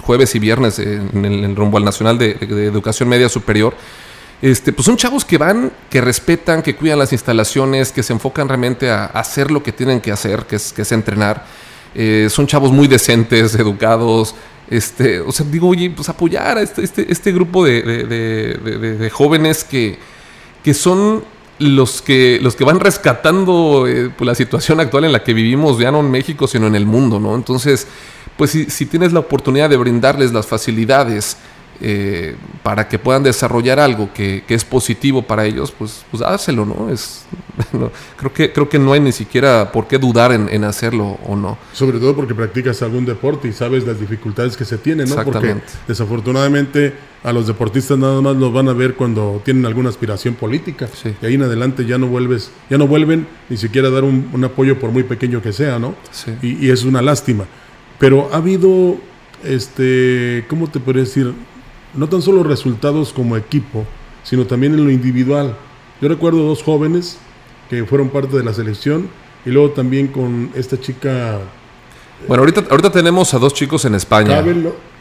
jueves 0.00 0.34
y 0.34 0.38
viernes 0.38 0.78
en 0.78 1.24
el, 1.24 1.56
rumbo 1.56 1.76
al 1.76 1.84
Nacional 1.84 2.16
de 2.16 2.38
Educación 2.40 3.08
Media 3.08 3.28
Superior 3.28 3.74
este, 4.42 4.72
pues 4.72 4.84
son 4.84 4.96
chavos 4.96 5.24
que 5.24 5.38
van, 5.38 5.72
que 5.88 6.00
respetan, 6.00 6.62
que 6.62 6.76
cuidan 6.76 6.98
las 6.98 7.12
instalaciones, 7.12 7.90
que 7.90 8.02
se 8.02 8.12
enfocan 8.12 8.48
realmente 8.48 8.90
a, 8.90 9.06
hacer 9.06 9.50
lo 9.50 9.62
que 9.62 9.72
tienen 9.72 10.00
que 10.00 10.12
hacer, 10.12 10.44
que 10.44 10.56
es, 10.56 10.92
entrenar. 10.92 11.44
Eh, 11.94 12.28
son 12.30 12.46
chavos 12.46 12.70
muy 12.70 12.86
decentes, 12.86 13.54
educados. 13.54 14.34
Este, 14.68 15.20
o 15.20 15.32
sea, 15.32 15.46
digo, 15.48 15.68
oye, 15.68 15.90
pues 15.90 16.08
apoyar 16.08 16.58
a 16.58 16.62
este, 16.62 17.10
este, 17.10 17.32
grupo 17.32 17.64
de, 17.64 19.10
jóvenes 19.12 19.64
que, 19.64 19.98
son 20.74 21.24
los 21.58 22.02
que, 22.02 22.40
van 22.60 22.80
rescatando 22.80 23.86
eh, 23.88 24.10
pues, 24.14 24.26
la 24.26 24.34
situación 24.34 24.80
actual 24.80 25.04
en 25.04 25.12
la 25.12 25.24
que 25.24 25.32
vivimos, 25.32 25.78
ya 25.78 25.90
no 25.90 26.00
en 26.00 26.10
México, 26.10 26.46
sino 26.46 26.66
en 26.66 26.74
el 26.74 26.84
mundo. 26.84 27.34
Entonces, 27.34 27.86
pues 28.36 28.50
si, 28.50 28.66
si 28.66 28.84
tienes 28.84 29.14
la 29.14 29.20
oportunidad 29.20 29.70
de 29.70 29.78
brindarles 29.78 30.32
las 30.32 30.46
facilidades, 30.46 31.38
eh, 31.80 32.36
para 32.62 32.88
que 32.88 32.98
puedan 32.98 33.22
desarrollar 33.22 33.78
algo 33.78 34.10
que, 34.12 34.42
es 34.48 34.64
positivo 34.64 35.22
para 35.22 35.44
ellos, 35.44 35.72
pues, 35.76 36.04
pues 36.10 36.22
hácelo, 36.22 36.64
¿no? 36.64 36.90
Es, 36.90 37.24
creo, 38.16 38.32
que, 38.32 38.52
creo 38.52 38.68
que 38.68 38.78
no 38.78 38.92
hay 38.92 39.00
ni 39.00 39.12
siquiera 39.12 39.70
por 39.72 39.86
qué 39.86 39.98
dudar 39.98 40.32
en, 40.32 40.64
hacerlo 40.64 41.18
o 41.26 41.36
no. 41.36 41.58
Sobre 41.72 41.98
todo 41.98 42.16
porque 42.16 42.34
practicas 42.34 42.82
algún 42.82 43.04
deporte 43.04 43.48
y 43.48 43.52
sabes 43.52 43.86
las 43.86 44.00
dificultades 44.00 44.56
que 44.56 44.64
se 44.64 44.78
tienen, 44.78 45.08
¿no? 45.08 45.16
Porque 45.24 45.56
desafortunadamente 45.86 46.94
a 47.22 47.32
los 47.32 47.46
deportistas 47.46 47.98
nada 47.98 48.20
más 48.20 48.36
los 48.36 48.52
van 48.52 48.68
a 48.68 48.72
ver 48.72 48.94
cuando 48.94 49.42
tienen 49.44 49.66
alguna 49.66 49.88
aspiración 49.88 50.34
política. 50.34 50.88
Y 51.20 51.26
ahí 51.26 51.34
en 51.34 51.42
adelante 51.42 51.84
ya 51.84 51.98
no 51.98 52.06
vuelves, 52.06 52.50
ya 52.70 52.78
no 52.78 52.86
vuelven 52.86 53.26
ni 53.48 53.56
siquiera 53.56 53.88
a 53.88 53.90
dar 53.90 54.04
un, 54.04 54.44
apoyo 54.44 54.78
por 54.78 54.90
muy 54.90 55.02
pequeño 55.02 55.42
que 55.42 55.52
sea, 55.52 55.78
¿no? 55.78 55.94
Y, 56.42 56.66
y 56.66 56.70
es 56.70 56.84
una 56.84 57.02
lástima. 57.02 57.44
Pero 57.98 58.28
ha 58.32 58.36
habido, 58.36 58.96
este, 59.44 60.44
¿cómo 60.48 60.68
te 60.68 60.80
podría 60.80 61.04
decir? 61.04 61.34
No 61.96 62.08
tan 62.08 62.22
solo 62.22 62.42
resultados 62.42 63.12
como 63.12 63.36
equipo, 63.36 63.84
sino 64.22 64.46
también 64.46 64.74
en 64.74 64.84
lo 64.84 64.90
individual. 64.90 65.56
Yo 66.00 66.08
recuerdo 66.08 66.42
dos 66.42 66.62
jóvenes 66.62 67.18
que 67.70 67.84
fueron 67.84 68.10
parte 68.10 68.36
de 68.36 68.44
la 68.44 68.52
selección 68.52 69.08
y 69.44 69.50
luego 69.50 69.70
también 69.70 70.08
con 70.08 70.50
esta 70.54 70.80
chica... 70.80 71.38
Bueno, 72.26 72.42
ahorita, 72.42 72.64
ahorita 72.70 72.90
tenemos 72.90 73.32
a 73.34 73.38
dos 73.38 73.52
chicos 73.52 73.84
en 73.84 73.94
España. 73.94 74.42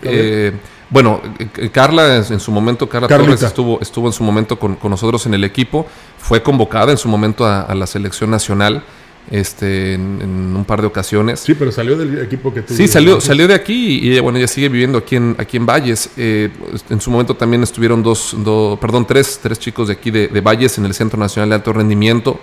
Eh, 0.01 0.51
bueno, 0.89 1.21
eh, 1.57 1.69
Carla 1.69 2.17
en 2.17 2.39
su 2.39 2.51
momento, 2.51 2.87
Carla 2.89 3.07
Torres 3.07 3.41
estuvo, 3.41 3.79
estuvo 3.81 4.07
en 4.07 4.13
su 4.13 4.23
momento 4.23 4.59
con, 4.59 4.77
nosotros 4.83 5.25
en 5.25 5.33
el 5.33 5.43
equipo, 5.43 5.85
fue 6.17 6.43
convocada 6.43 6.91
en 6.91 6.97
su 6.97 7.07
momento 7.07 7.45
a 7.45 7.73
la 7.73 7.87
selección 7.87 8.29
nacional 8.29 8.83
este, 9.31 9.95
en, 9.95 10.55
un 10.55 10.65
par 10.65 10.81
de 10.81 10.87
ocasiones. 10.87 11.39
Sí, 11.39 11.55
pero 11.55 11.71
salió 11.71 11.97
del 11.97 12.19
equipo 12.19 12.53
que. 12.53 12.63
Sí, 12.67 12.87
salió, 12.87 13.19
salió 13.19 13.47
de 13.47 13.53
aquí 13.53 13.99
y, 14.01 14.19
bueno, 14.19 14.37
ella 14.37 14.47
sigue 14.47 14.69
viviendo 14.69 14.97
aquí 14.99 15.15
en, 15.15 15.35
aquí 15.37 15.57
en 15.57 15.65
Valles. 15.65 16.09
Eh, 16.17 16.49
en 16.89 17.01
su 17.01 17.09
momento 17.11 17.35
también 17.35 17.63
estuvieron 17.63 18.03
dos, 18.03 18.35
perdón, 18.79 19.05
tres, 19.07 19.39
tres 19.41 19.59
chicos 19.59 19.87
de 19.87 19.93
aquí 19.93 20.11
de, 20.11 20.41
Valles 20.41 20.77
en 20.77 20.85
el 20.85 20.93
Centro 20.93 21.19
Nacional 21.19 21.49
de 21.49 21.55
Alto 21.55 21.73
Rendimiento. 21.73 22.39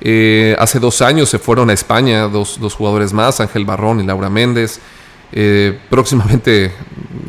Eh, 0.00 0.56
hace 0.58 0.80
dos 0.80 1.00
años 1.02 1.28
se 1.28 1.38
fueron 1.38 1.70
a 1.70 1.72
España 1.72 2.22
dos, 2.22 2.58
dos 2.60 2.74
jugadores 2.74 3.12
más, 3.12 3.40
Ángel 3.40 3.64
Barrón 3.64 4.00
y 4.00 4.06
Laura 4.06 4.30
Méndez. 4.30 4.80
Eh, 5.34 5.78
próximamente, 5.88 6.72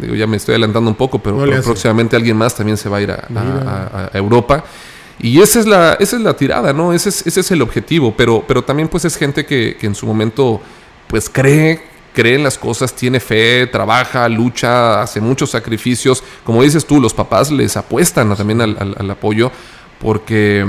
digo, 0.01 0.15
ya 0.15 0.27
me 0.27 0.37
estoy 0.37 0.53
adelantando 0.53 0.89
un 0.89 0.95
poco, 0.95 1.19
pero, 1.19 1.37
próximamente 1.63 2.15
alguien 2.15 2.35
más 2.35 2.55
también 2.55 2.77
se 2.77 2.89
va 2.89 2.97
a 2.97 3.01
ir 3.01 3.11
a 3.11 4.09
Europa. 4.13 4.63
Y 5.19 5.41
esa 5.41 5.59
es 5.59 5.65
la, 5.65 5.93
esa 5.93 6.15
es 6.15 6.21
la 6.21 6.35
tirada, 6.35 6.73
¿no? 6.73 6.93
Ese 6.93 7.09
es, 7.09 7.25
ese 7.25 7.41
es 7.41 7.51
el 7.51 7.61
objetivo, 7.61 8.13
pero, 8.15 8.43
pero 8.47 8.63
también 8.63 8.87
pues 8.87 9.05
es 9.05 9.15
gente 9.15 9.45
que, 9.45 9.77
en 9.81 9.95
su 9.95 10.05
momento 10.05 10.61
pues 11.07 11.29
cree, 11.29 11.81
cree 12.13 12.35
en 12.35 12.43
las 12.43 12.57
cosas, 12.57 12.93
tiene 12.93 13.19
fe, 13.19 13.67
trabaja, 13.67 14.27
lucha, 14.27 15.01
hace 15.01 15.21
muchos 15.21 15.51
sacrificios. 15.51 16.23
Como 16.43 16.63
dices 16.63 16.85
tú, 16.85 16.99
los 16.99 17.13
papás 17.13 17.51
les 17.51 17.77
apuestan 17.77 18.35
también 18.35 18.61
al, 18.61 19.11
apoyo 19.11 19.51
porque 19.99 20.65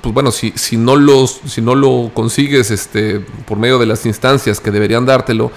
pues 0.00 0.14
bueno, 0.14 0.30
si, 0.30 0.52
si, 0.54 0.76
no 0.76 0.94
los, 0.94 1.40
si 1.46 1.60
no 1.60 1.74
lo 1.74 2.10
consigues 2.14 2.70
este, 2.70 3.20
por 3.46 3.58
medio 3.58 3.78
de 3.78 3.86
las 3.86 4.06
instancias 4.06 4.60
que 4.60 4.70
deberían 4.70 5.06
dártelo, 5.06 5.50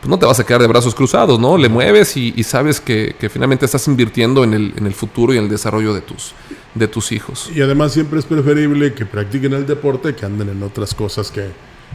pues 0.00 0.08
no 0.08 0.18
te 0.18 0.26
vas 0.26 0.38
a 0.38 0.44
quedar 0.44 0.60
de 0.60 0.68
brazos 0.68 0.94
cruzados, 0.94 1.40
¿no? 1.40 1.56
Le 1.58 1.68
mueves 1.68 2.16
y, 2.16 2.42
sabes 2.44 2.80
que, 2.80 3.14
finalmente 3.30 3.64
estás 3.64 3.86
invirtiendo 3.88 4.44
en 4.44 4.54
el, 4.54 4.74
en 4.76 4.86
el 4.86 4.94
futuro 4.94 5.34
y 5.34 5.38
en 5.38 5.44
el 5.44 5.50
desarrollo 5.50 5.92
de 5.92 6.00
tus, 6.00 6.34
de 6.74 6.88
tus 6.88 7.12
hijos. 7.12 7.50
Y 7.54 7.60
además 7.60 7.92
siempre 7.92 8.18
es 8.18 8.24
preferible 8.24 8.94
que 8.94 9.06
practiquen 9.06 9.54
el 9.54 9.66
deporte 9.66 10.14
que 10.14 10.24
anden 10.24 10.48
en 10.48 10.62
otras 10.62 10.94
cosas 10.94 11.30
que, 11.30 11.48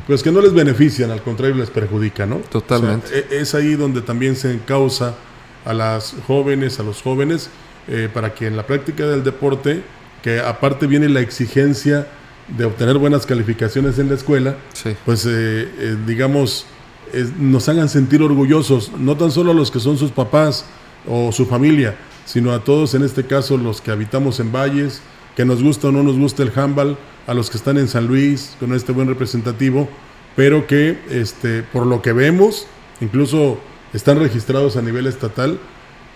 pues 0.08 0.22
que 0.22 0.32
no 0.32 0.42
les 0.42 0.54
benefician, 0.54 1.12
al 1.12 1.22
contrario 1.22 1.56
les 1.56 1.70
perjudica, 1.70 2.26
¿no? 2.26 2.38
Totalmente. 2.38 3.26
E, 3.32 3.42
es 3.42 3.56
ahí 3.56 3.76
donde 3.76 4.02
también 4.02 4.36
se 4.36 4.52
encausa 4.52 5.16
a 5.66 5.74
las 5.74 6.16
jóvenes, 6.28 6.80
a 6.80 6.84
los 6.84 7.02
jóvenes, 7.02 7.50
eh, 7.88 8.10
para 8.14 8.34
que 8.34 8.48
en 8.48 8.58
la 8.58 8.66
práctica 8.66 9.06
del 9.06 9.24
deporte, 9.24 9.82
que 10.22 10.40
aparte 10.40 10.88
viene 10.88 11.10
la 11.10 11.22
exigencia 11.22 12.08
de 12.48 12.66
obtener 12.66 12.98
buenas 12.98 13.26
calificaciones 13.26 14.00
en 14.00 14.10
la 14.10 14.16
escuela, 14.16 14.58
pues 15.06 15.26
eh, 15.26 15.30
eh, 15.32 15.98
digamos, 16.06 16.66
nos 17.40 17.70
hagan 17.70 17.90
sentir 17.90 18.22
orgullosos, 18.22 18.92
no 18.98 19.16
tan 19.18 19.32
solo 19.32 19.52
a 19.52 19.54
los 19.54 19.72
que 19.72 19.80
son 19.80 19.98
sus 19.98 20.12
papás 20.12 20.66
o 21.08 21.32
su 21.32 21.46
familia, 21.46 21.96
sino 22.26 22.52
a 22.52 22.64
todos, 22.64 22.94
en 22.96 23.04
este 23.04 23.26
caso, 23.26 23.58
los 23.58 23.82
que 23.82 23.92
habitamos 23.92 24.40
en 24.40 24.52
valles, 24.52 25.02
que 25.36 25.46
nos 25.46 25.62
gusta 25.64 25.88
o 25.88 25.92
no 25.92 26.04
nos 26.04 26.18
gusta 26.18 26.44
el 26.44 26.52
handball, 26.56 26.98
a 27.28 27.34
los 27.34 27.50
que 27.50 27.58
están 27.58 27.78
en 27.78 27.88
San 27.88 28.08
Luis 28.08 28.56
con 28.60 28.74
este 28.74 28.92
buen 28.92 29.08
representativo, 29.08 29.88
pero 30.36 30.68
que 30.68 31.00
este, 31.10 31.64
por 31.64 31.86
lo 31.86 32.02
que 32.02 32.14
vemos, 32.14 32.68
incluso 33.02 33.60
están 33.94 34.20
registrados 34.20 34.76
a 34.76 34.82
nivel 34.82 35.08
estatal, 35.08 35.60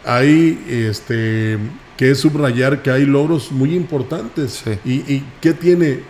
hay 0.05 0.63
este, 0.69 1.57
que 1.97 2.11
es 2.11 2.19
subrayar 2.19 2.81
que 2.81 2.91
hay 2.91 3.05
logros 3.05 3.51
muy 3.51 3.75
importantes. 3.75 4.63
Y, 4.85 4.95
¿Y 5.11 5.25
qué 5.41 5.53
tiene? 5.53 6.01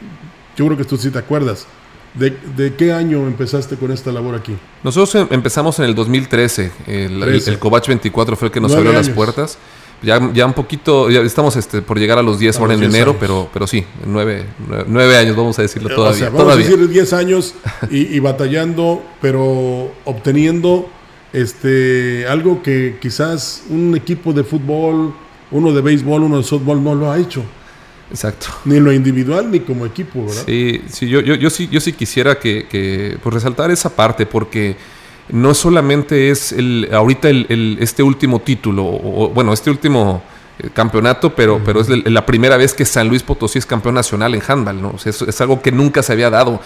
Yo 0.55 0.65
creo 0.65 0.77
que 0.77 0.85
tú 0.85 0.97
sí 0.97 1.09
te 1.09 1.19
acuerdas. 1.19 1.67
¿De, 2.17 2.35
¿De, 2.55 2.75
qué 2.75 2.91
año 2.91 3.27
empezaste 3.27 3.75
con 3.75 3.91
esta 3.91 4.11
labor 4.11 4.35
aquí? 4.35 4.55
Nosotros 4.83 5.13
em, 5.15 5.27
empezamos 5.31 5.77
en 5.79 5.85
el 5.85 5.95
2013. 5.95 6.71
El, 6.87 7.23
el, 7.23 7.59
Covach 7.59 7.87
24 7.87 8.35
fue 8.35 8.47
el 8.47 8.51
que 8.51 8.59
nos 8.59 8.73
abrió 8.73 8.91
las 8.91 9.09
puertas. 9.09 9.57
Ya, 10.01 10.31
ya 10.33 10.45
un 10.45 10.53
poquito, 10.53 11.09
ya 11.09 11.21
estamos 11.21 11.55
este, 11.55 11.81
por 11.81 11.97
llegar 11.97 12.19
a 12.19 12.21
los 12.21 12.37
10 12.37 12.59
ahora 12.59 12.75
en 12.75 12.83
enero, 12.83 13.17
pero, 13.19 13.49
pero 13.51 13.65
sí, 13.65 13.83
nueve, 14.05 14.45
nueve, 14.87 15.17
años, 15.17 15.35
vamos 15.35 15.57
a 15.57 15.63
decirlo 15.63 15.89
todavía. 15.89 16.29
vamos 16.29 16.53
a 16.53 16.55
decir 16.55 16.87
10 16.87 17.13
años 17.13 17.55
y, 17.89 18.15
y, 18.15 18.19
batallando, 18.19 19.01
pero 19.21 19.91
obteniendo 20.05 20.87
este 21.33 22.27
algo 22.27 22.61
que 22.61 22.97
quizás 23.01 23.63
un 23.69 23.95
equipo 23.95 24.33
de 24.33 24.43
fútbol, 24.43 25.13
uno 25.51 25.73
de 25.73 25.81
béisbol, 25.81 26.23
uno 26.23 26.37
de 26.37 26.43
softball 26.43 26.83
no 26.83 26.93
lo 26.93 27.11
ha 27.11 27.17
hecho. 27.17 27.43
Exacto. 28.09 28.47
Ni 28.65 28.77
en 28.77 28.83
lo 28.83 28.93
individual 28.93 29.51
ni 29.51 29.59
como 29.59 29.85
equipo, 29.85 30.25
¿verdad? 30.25 30.43
Sí, 30.45 30.81
sí 30.87 31.07
yo, 31.07 31.19
yo, 31.19 31.35
yo 31.35 31.49
sí, 31.49 31.67
yo 31.69 31.79
sí 31.79 31.93
quisiera 31.93 32.39
que, 32.39 32.67
que 32.67 33.17
pues, 33.21 33.33
resaltar 33.33 33.69
esa 33.71 33.95
parte 33.95 34.25
porque 34.25 34.77
no 35.29 35.53
solamente 35.53 36.29
es 36.29 36.51
el, 36.51 36.89
ahorita 36.91 37.29
el, 37.29 37.77
este 37.81 38.03
último 38.03 38.39
título, 38.39 38.85
o, 38.85 39.29
bueno, 39.29 39.51
este 39.53 39.69
último 39.69 40.23
eh, 40.59 40.69
campeonato, 40.73 41.35
pero, 41.35 41.61
pero 41.63 41.81
es 41.81 41.89
la 41.89 42.25
primera 42.25 42.55
vez 42.57 42.73
que 42.73 42.85
San 42.85 43.09
Luis 43.09 43.23
Potosí 43.23 43.59
es 43.59 43.65
campeón 43.65 43.95
nacional 43.95 44.33
en 44.35 44.41
handball, 44.47 44.81
¿no? 44.81 44.95
es, 45.03 45.41
algo 45.41 45.61
que 45.61 45.71
nunca 45.71 46.01
se 46.01 46.13
había 46.13 46.29
dado. 46.29 46.61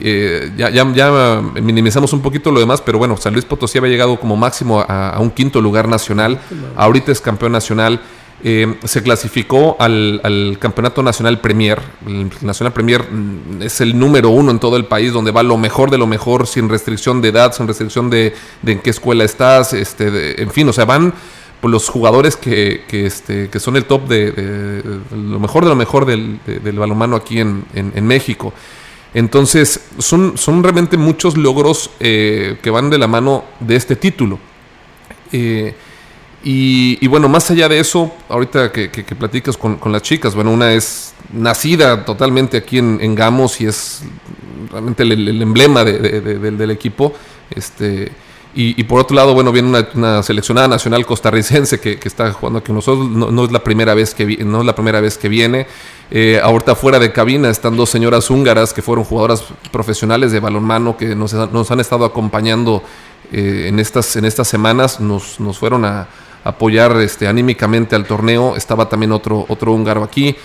Eh, 0.00 0.52
ya, 0.56 0.70
ya, 0.70 0.92
ya, 0.92 1.40
minimizamos 1.62 2.12
un 2.12 2.20
poquito 2.20 2.50
lo 2.50 2.58
demás, 2.58 2.80
pero 2.80 2.98
bueno, 2.98 3.16
San 3.16 3.32
Luis 3.32 3.44
Potosí 3.44 3.78
había 3.78 3.90
llegado 3.90 4.18
como 4.18 4.36
máximo 4.36 4.80
a, 4.80 5.10
a 5.10 5.20
un 5.20 5.30
quinto 5.30 5.60
lugar 5.60 5.88
nacional, 5.88 6.40
ahorita 6.76 7.10
es 7.12 7.20
campeón 7.20 7.52
nacional. 7.52 8.00
Eh, 8.42 8.74
se 8.84 9.02
clasificó 9.02 9.76
al, 9.78 10.58
Campeonato 10.60 11.02
Nacional 11.02 11.40
Premier. 11.40 11.80
El 12.06 12.30
Nacional 12.42 12.72
Premier 12.72 13.02
mm, 13.10 13.62
es 13.62 13.80
el 13.80 13.98
número 13.98 14.30
uno 14.30 14.50
en 14.50 14.58
todo 14.58 14.76
el 14.76 14.84
país, 14.84 15.12
donde 15.12 15.30
va 15.30 15.42
lo 15.42 15.56
mejor 15.56 15.90
de 15.90 15.98
lo 15.98 16.06
mejor, 16.06 16.46
sin 16.46 16.68
restricción 16.68 17.22
de 17.22 17.28
edad, 17.28 17.52
sin 17.52 17.66
restricción 17.66 18.10
de, 18.10 18.34
en 18.66 18.80
qué 18.80 18.90
escuela 18.90 19.24
estás, 19.24 19.72
este, 19.72 20.42
en 20.42 20.50
fin, 20.50 20.68
o 20.68 20.72
sea, 20.72 20.84
van 20.84 21.14
los 21.68 21.88
jugadores 21.88 22.36
que, 22.36 22.84
este, 22.90 23.48
que 23.48 23.60
son 23.60 23.76
el 23.76 23.84
top 23.84 24.08
de, 24.08 24.82
lo 25.12 25.40
mejor 25.40 25.64
de 25.64 25.70
lo 25.70 25.76
mejor 25.76 26.06
del, 26.06 26.38
balonmano 26.78 27.16
aquí 27.16 27.40
en, 27.40 28.06
México. 28.06 28.52
Entonces, 29.14 29.80
son, 29.98 30.36
son 30.36 30.62
realmente 30.62 30.96
muchos 30.96 31.36
logros 31.36 31.90
eh, 32.00 32.58
que 32.62 32.70
van 32.70 32.90
de 32.90 32.98
la 32.98 33.06
mano 33.06 33.44
de 33.60 33.76
este 33.76 33.96
título. 33.96 34.38
Eh, 35.30 35.74
y, 36.46 37.06
bueno, 37.06 37.28
más 37.30 37.50
allá 37.50 37.70
de 37.70 37.80
eso, 37.80 38.12
ahorita 38.28 38.70
que, 38.70 38.88
platicas 39.18 39.56
con, 39.56 39.80
las 39.90 40.02
chicas, 40.02 40.34
bueno, 40.34 40.52
una 40.52 40.74
es 40.74 41.14
nacida 41.32 42.04
totalmente 42.04 42.58
aquí 42.58 42.76
en, 42.76 43.14
Gamos 43.14 43.62
y 43.62 43.66
es 43.66 44.02
realmente 44.70 45.04
el, 45.04 45.40
emblema 45.40 45.84
del 45.84 46.70
equipo. 46.70 47.14
Este, 47.50 48.12
y, 48.56 48.84
por 48.84 49.00
otro 49.00 49.16
lado, 49.16 49.32
bueno, 49.32 49.52
viene 49.52 49.84
una, 49.94 50.22
seleccionada 50.22 50.68
nacional 50.68 51.06
costarricense 51.06 51.80
que, 51.80 51.98
está 52.04 52.30
jugando 52.32 52.58
aquí 52.58 52.66
con 52.66 52.76
nosotros. 52.76 53.08
No, 53.08 53.44
es 53.44 53.50
la 53.50 53.64
primera 53.64 53.94
vez 53.94 54.14
que 54.14 54.44
no 54.44 54.60
es 54.60 54.66
la 54.66 54.74
primera 54.74 55.00
vez 55.00 55.16
que 55.16 55.30
viene. 55.30 55.66
Eh, 56.10 56.38
ahorita 56.42 56.74
fuera 56.74 56.98
de 56.98 57.10
cabina 57.10 57.48
están 57.48 57.74
dos 57.74 57.88
señoras 57.88 58.28
húngaras 58.28 58.74
que 58.74 58.82
fueron 58.82 59.04
jugadoras 59.04 59.44
profesionales 59.72 60.30
de 60.30 60.40
balonmano 60.40 60.96
que 60.96 61.16
nos, 61.16 61.32
han 61.34 61.80
estado 61.80 62.04
acompañando 62.04 62.82
eh, 63.32 63.64
en, 63.68 63.80
estas, 63.80 64.14
en 64.16 64.26
estas 64.26 64.46
semanas. 64.46 65.00
Nos, 65.00 65.40
nos 65.40 65.58
fueron 65.58 65.84
a, 65.86 66.06
apoyar 66.44 66.96
este, 67.00 67.26
anímicamente 67.26 67.96
al 67.96 68.04
torneo. 68.04 68.56
Estaba 68.56 68.88
también 68.88 69.12
otro, 69.12 69.44
otro 69.48 69.72
húngaro 69.72 70.04
aquí. 70.04 70.36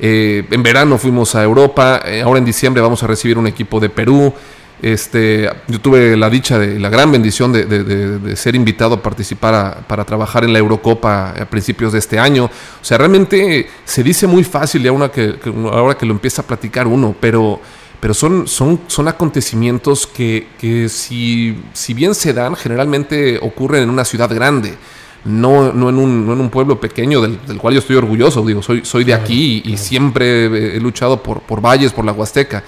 Eh, 0.00 0.46
en 0.50 0.62
verano 0.62 0.96
fuimos 0.96 1.34
a 1.34 1.42
Europa, 1.42 2.00
eh, 2.04 2.22
ahora 2.22 2.38
en 2.38 2.44
diciembre 2.44 2.80
vamos 2.80 3.02
a 3.02 3.06
recibir 3.08 3.36
un 3.36 3.46
equipo 3.46 3.80
de 3.80 3.90
Perú. 3.90 4.32
Este, 4.80 5.50
yo 5.66 5.80
tuve 5.80 6.16
la 6.16 6.30
dicha 6.30 6.56
de 6.56 6.78
la 6.78 6.88
gran 6.88 7.10
bendición 7.10 7.52
de, 7.52 8.36
ser 8.36 8.54
invitado 8.54 8.94
a 8.94 9.02
participar 9.02 9.84
para 9.88 10.04
trabajar 10.04 10.44
en 10.44 10.52
la 10.52 10.60
Eurocopa 10.60 11.30
a 11.30 11.44
principios 11.46 11.92
de 11.92 11.98
este 11.98 12.16
año. 12.16 12.44
O 12.44 12.84
sea, 12.84 12.96
realmente 12.96 13.68
se 13.84 14.04
dice 14.04 14.28
muy 14.28 14.44
fácil 14.44 14.84
y 14.84 14.88
ahora 14.88 15.10
que, 15.10 15.34
ahora 15.72 15.98
que 15.98 16.06
lo 16.06 16.12
empieza 16.12 16.42
a 16.42 16.46
platicar 16.46 16.86
uno, 16.86 17.16
pero, 17.18 17.60
pero 17.98 18.14
son, 18.14 18.46
son, 18.46 18.82
son 18.86 19.08
acontecimientos 19.08 20.06
que, 20.06 20.46
que 20.60 20.88
si, 20.88 21.60
si 21.72 21.92
bien 21.92 22.14
se 22.14 22.32
dan, 22.32 22.54
generalmente 22.54 23.40
ocurren 23.42 23.82
en 23.82 23.90
una 23.90 24.04
ciudad 24.04 24.32
grande 24.32 24.76
no, 25.24 25.72
no, 25.72 25.88
en, 25.88 25.98
un, 25.98 26.26
no 26.26 26.32
en 26.32 26.40
un 26.40 26.50
pueblo 26.50 26.80
pequeño 26.80 27.20
del, 27.20 27.38
cual 27.58 27.74
yo 27.74 27.80
estoy 27.80 27.96
orgulloso, 27.96 28.44
digo, 28.44 28.62
soy, 28.62 28.84
soy 28.84 29.04
de 29.04 29.14
aquí 29.14 29.62
y, 29.64 29.76
siempre 29.76 30.76
he 30.76 30.80
luchado 30.80 31.22
por, 31.22 31.40
por 31.40 31.60
valles, 31.60 31.92
por 31.92 32.04
la 32.04 32.12
Huasteca, 32.12 32.62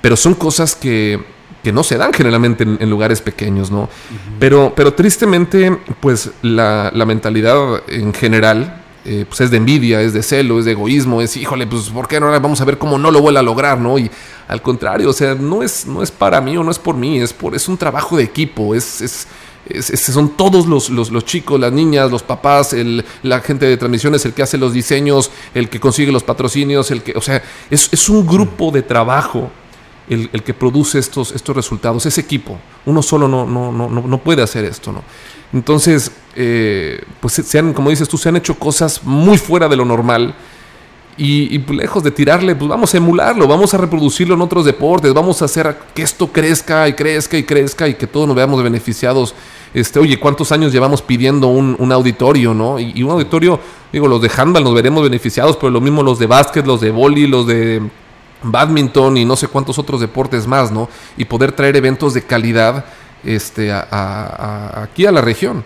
pero 0.00 0.16
son 0.16 0.34
cosas 0.34 0.74
que, 0.74 1.20
que 1.62 1.72
no 1.72 1.82
se 1.82 1.98
dan 1.98 2.12
generalmente 2.12 2.64
en, 2.64 2.90
lugares 2.90 3.20
pequeños, 3.20 3.70
¿no? 3.70 3.88
pero, 4.38 4.72
pero 4.74 4.94
tristemente, 4.94 5.76
pues 6.00 6.30
la, 6.42 6.90
la 6.94 7.04
mentalidad 7.04 7.82
en 7.88 8.14
general, 8.14 8.82
eh, 9.04 9.24
pues 9.26 9.40
es 9.40 9.50
de 9.50 9.56
envidia, 9.56 10.00
es 10.02 10.12
de 10.12 10.22
celo, 10.22 10.58
es 10.58 10.64
de 10.64 10.72
egoísmo, 10.72 11.22
es, 11.22 11.36
híjole, 11.36 11.66
pues 11.66 11.88
¿por 11.88 12.06
qué 12.06 12.20
no? 12.20 12.28
Vamos 12.40 12.60
a 12.60 12.64
ver 12.64 12.76
cómo 12.76 12.98
no 12.98 13.10
lo 13.10 13.22
vuelve 13.22 13.38
a 13.38 13.42
lograr, 13.42 13.78
¿no? 13.78 13.98
Y 13.98 14.10
al 14.46 14.60
contrario, 14.60 15.08
o 15.08 15.12
sea, 15.12 15.34
no 15.34 15.62
es, 15.62 15.86
no 15.86 16.02
es 16.02 16.10
para 16.10 16.40
mí 16.40 16.56
o 16.56 16.62
no 16.62 16.70
es 16.70 16.78
por 16.78 16.96
mí, 16.96 17.18
es, 17.18 17.32
por, 17.32 17.54
es 17.54 17.66
un 17.68 17.78
trabajo 17.78 18.16
de 18.16 18.24
equipo, 18.24 18.74
es, 18.74 19.00
es 19.00 19.26
son 19.96 20.30
todos 20.30 20.66
los, 20.66 20.90
los, 20.90 21.24
chicos, 21.24 21.60
las 21.60 21.72
niñas, 21.72 22.10
los 22.10 22.22
papás, 22.22 22.72
el, 22.72 23.04
la 23.22 23.40
gente 23.40 23.66
de 23.66 23.76
transmisiones, 23.76 24.24
el 24.24 24.32
que 24.32 24.42
hace 24.42 24.58
los 24.58 24.72
diseños, 24.72 25.30
el 25.54 25.68
que 25.68 25.80
consigue 25.80 26.12
los 26.12 26.22
patrocinios, 26.22 26.90
el 26.90 27.02
que, 27.02 27.12
o 27.16 27.20
sea, 27.20 27.42
es, 27.70 27.88
es 27.92 28.08
un 28.08 28.26
grupo 28.26 28.70
de 28.70 28.82
trabajo 28.82 29.50
el, 30.08 30.28
el, 30.32 30.42
que 30.42 30.54
produce 30.54 30.98
estos, 30.98 31.32
estos 31.32 31.54
resultados, 31.54 32.04
ese 32.04 32.20
equipo. 32.20 32.58
Uno 32.86 33.00
solo 33.02 33.28
no, 33.28 33.46
no, 33.46 33.70
no, 33.72 33.88
no 33.88 34.18
puede 34.18 34.42
hacer 34.42 34.64
esto, 34.64 34.92
¿no? 34.92 35.02
Entonces, 35.52 36.12
eh, 36.36 37.02
pues 37.20 37.34
se 37.34 37.58
han, 37.58 37.72
como 37.72 37.90
dices 37.90 38.08
tú, 38.08 38.16
se 38.16 38.28
han 38.28 38.36
hecho 38.36 38.58
cosas 38.58 39.02
muy 39.02 39.38
fuera 39.38 39.68
de 39.68 39.76
lo 39.76 39.84
normal. 39.84 40.34
Y, 41.16 41.54
y, 41.54 41.58
lejos 41.72 42.02
de 42.02 42.10
tirarle, 42.10 42.54
pues 42.54 42.68
vamos 42.68 42.94
a 42.94 42.96
emularlo, 42.96 43.46
vamos 43.46 43.74
a 43.74 43.76
reproducirlo 43.76 44.34
en 44.34 44.40
otros 44.40 44.64
deportes, 44.64 45.12
vamos 45.12 45.42
a 45.42 45.44
hacer 45.44 45.76
que 45.94 46.02
esto 46.02 46.28
crezca 46.28 46.88
y 46.88 46.94
crezca 46.94 47.36
y 47.36 47.42
crezca 47.42 47.88
y 47.88 47.94
que 47.94 48.06
todos 48.06 48.26
nos 48.26 48.36
veamos 48.36 48.62
beneficiados 48.62 49.34
este, 49.72 50.00
oye, 50.00 50.18
¿cuántos 50.18 50.50
años 50.52 50.72
llevamos 50.72 51.00
pidiendo 51.02 51.48
un, 51.48 51.92
auditorio, 51.92 52.54
no? 52.54 52.78
Y, 52.80 53.02
un 53.02 53.10
auditorio, 53.10 53.60
digo, 53.92 54.08
los 54.08 54.20
de 54.20 54.30
handball 54.36 54.64
nos 54.64 54.74
veremos 54.74 55.02
beneficiados, 55.02 55.56
pero 55.56 55.70
lo 55.70 55.80
mismo 55.80 56.02
los 56.02 56.18
de 56.18 56.26
básquet, 56.26 56.66
los 56.66 56.80
de 56.80 56.90
boli, 56.90 57.26
los 57.26 57.46
de 57.46 57.82
badminton 58.42 59.16
y 59.16 59.24
no 59.24 59.36
sé 59.36 59.48
cuántos 59.48 59.78
otros 59.78 60.00
deportes 60.00 60.46
más, 60.46 60.72
¿no? 60.72 60.88
Y 61.16 61.24
poder 61.24 61.52
traer 61.52 61.76
eventos 61.76 62.14
de 62.14 62.22
calidad 62.22 62.84
este, 63.24 63.70
aquí 63.72 65.06
a 65.06 65.12
la 65.12 65.20
región. 65.20 65.64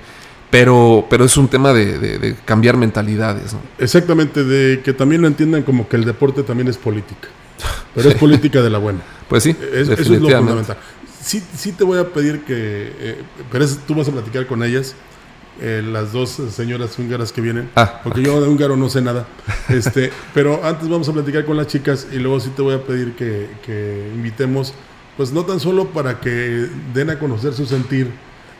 Pero, 0.50 1.04
pero 1.10 1.24
es 1.24 1.36
un 1.36 1.48
tema 1.48 1.72
de, 1.72 2.36
cambiar 2.44 2.76
mentalidades. 2.76 3.54
¿no? 3.54 3.60
Exactamente, 3.78 4.44
de 4.44 4.82
que 4.82 4.92
también 4.92 5.22
lo 5.22 5.26
entiendan 5.26 5.64
como 5.64 5.88
que 5.88 5.96
el 5.96 6.04
deporte 6.04 6.44
también 6.44 6.68
es 6.68 6.76
política. 6.76 7.28
Pero 7.92 8.10
es 8.10 8.14
política 8.20 8.62
de 8.62 8.70
la 8.70 8.78
buena. 8.78 9.00
Pues 9.28 9.42
sí. 9.42 9.56
eso 9.72 9.94
es 9.94 10.08
lo 10.08 10.28
fundamental 10.28 10.76
sí, 11.24 11.42
sí 11.56 11.72
te 11.72 11.84
voy 11.84 11.98
a 11.98 12.12
pedir 12.12 12.44
que, 12.44 12.92
eh, 12.98 13.22
pero 13.50 13.66
tú 13.86 13.94
vas 13.94 14.08
a 14.08 14.12
platicar 14.12 14.46
con 14.46 14.62
ellas, 14.62 14.94
eh, 15.60 15.82
las 15.84 16.12
dos 16.12 16.30
señoras 16.30 16.98
húngaras 16.98 17.32
que 17.32 17.40
vienen, 17.40 17.70
ah, 17.76 18.00
porque 18.02 18.22
yo 18.22 18.40
de 18.40 18.48
húngaro 18.48 18.76
no 18.76 18.88
sé 18.88 19.00
nada. 19.00 19.26
Este, 19.68 20.12
pero 20.34 20.64
antes 20.64 20.88
vamos 20.88 21.08
a 21.08 21.12
platicar 21.12 21.44
con 21.46 21.56
las 21.56 21.68
chicas 21.68 22.06
y 22.12 22.16
luego 22.16 22.38
sí 22.38 22.50
te 22.50 22.60
voy 22.60 22.74
a 22.74 22.82
pedir 22.82 23.14
que, 23.14 24.10
invitemos, 24.14 24.74
pues 25.16 25.32
no 25.32 25.44
tan 25.44 25.58
solo 25.60 25.86
para 25.88 26.20
que 26.20 26.68
den 26.92 27.10
a 27.10 27.18
conocer 27.18 27.54
su 27.54 27.64
sentir, 27.66 28.10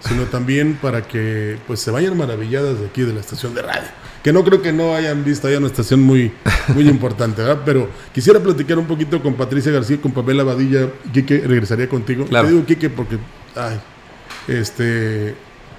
sino 0.01 0.23
también 0.25 0.79
para 0.81 1.07
que 1.07 1.59
pues 1.67 1.81
se 1.81 1.91
vayan 1.91 2.17
maravilladas 2.17 2.81
de 2.81 2.87
aquí 2.87 3.03
de 3.03 3.13
la 3.13 3.21
estación 3.21 3.55
de 3.55 3.63
radio. 3.63 3.89
Que 4.25 4.33
no 4.33 4.43
creo 4.43 4.63
que 4.63 4.73
no 4.73 4.95
hayan 4.95 5.23
visto 5.23 5.47
allá 5.47 5.59
una 5.59 5.67
estación 5.67 6.01
muy, 6.01 6.33
muy 6.75 6.89
importante, 6.89 7.43
¿verdad? 7.43 7.61
Pero 7.65 7.91
quisiera 8.15 8.41
platicar 8.41 8.79
un 8.79 8.87
poquito 8.87 9.23
con 9.23 9.35
Patricia 9.35 9.71
García, 9.71 10.01
con 10.01 10.13
Pamela 10.13 10.43
Badilla. 10.43 10.89
Quique, 11.13 11.43
regresaría 11.47 11.91
contigo. 11.91 12.25
Te 12.25 12.49
digo 12.49 12.65
Quique 12.65 12.89
porque, 12.89 13.19
ay, 13.55 13.79
este, 14.49 15.35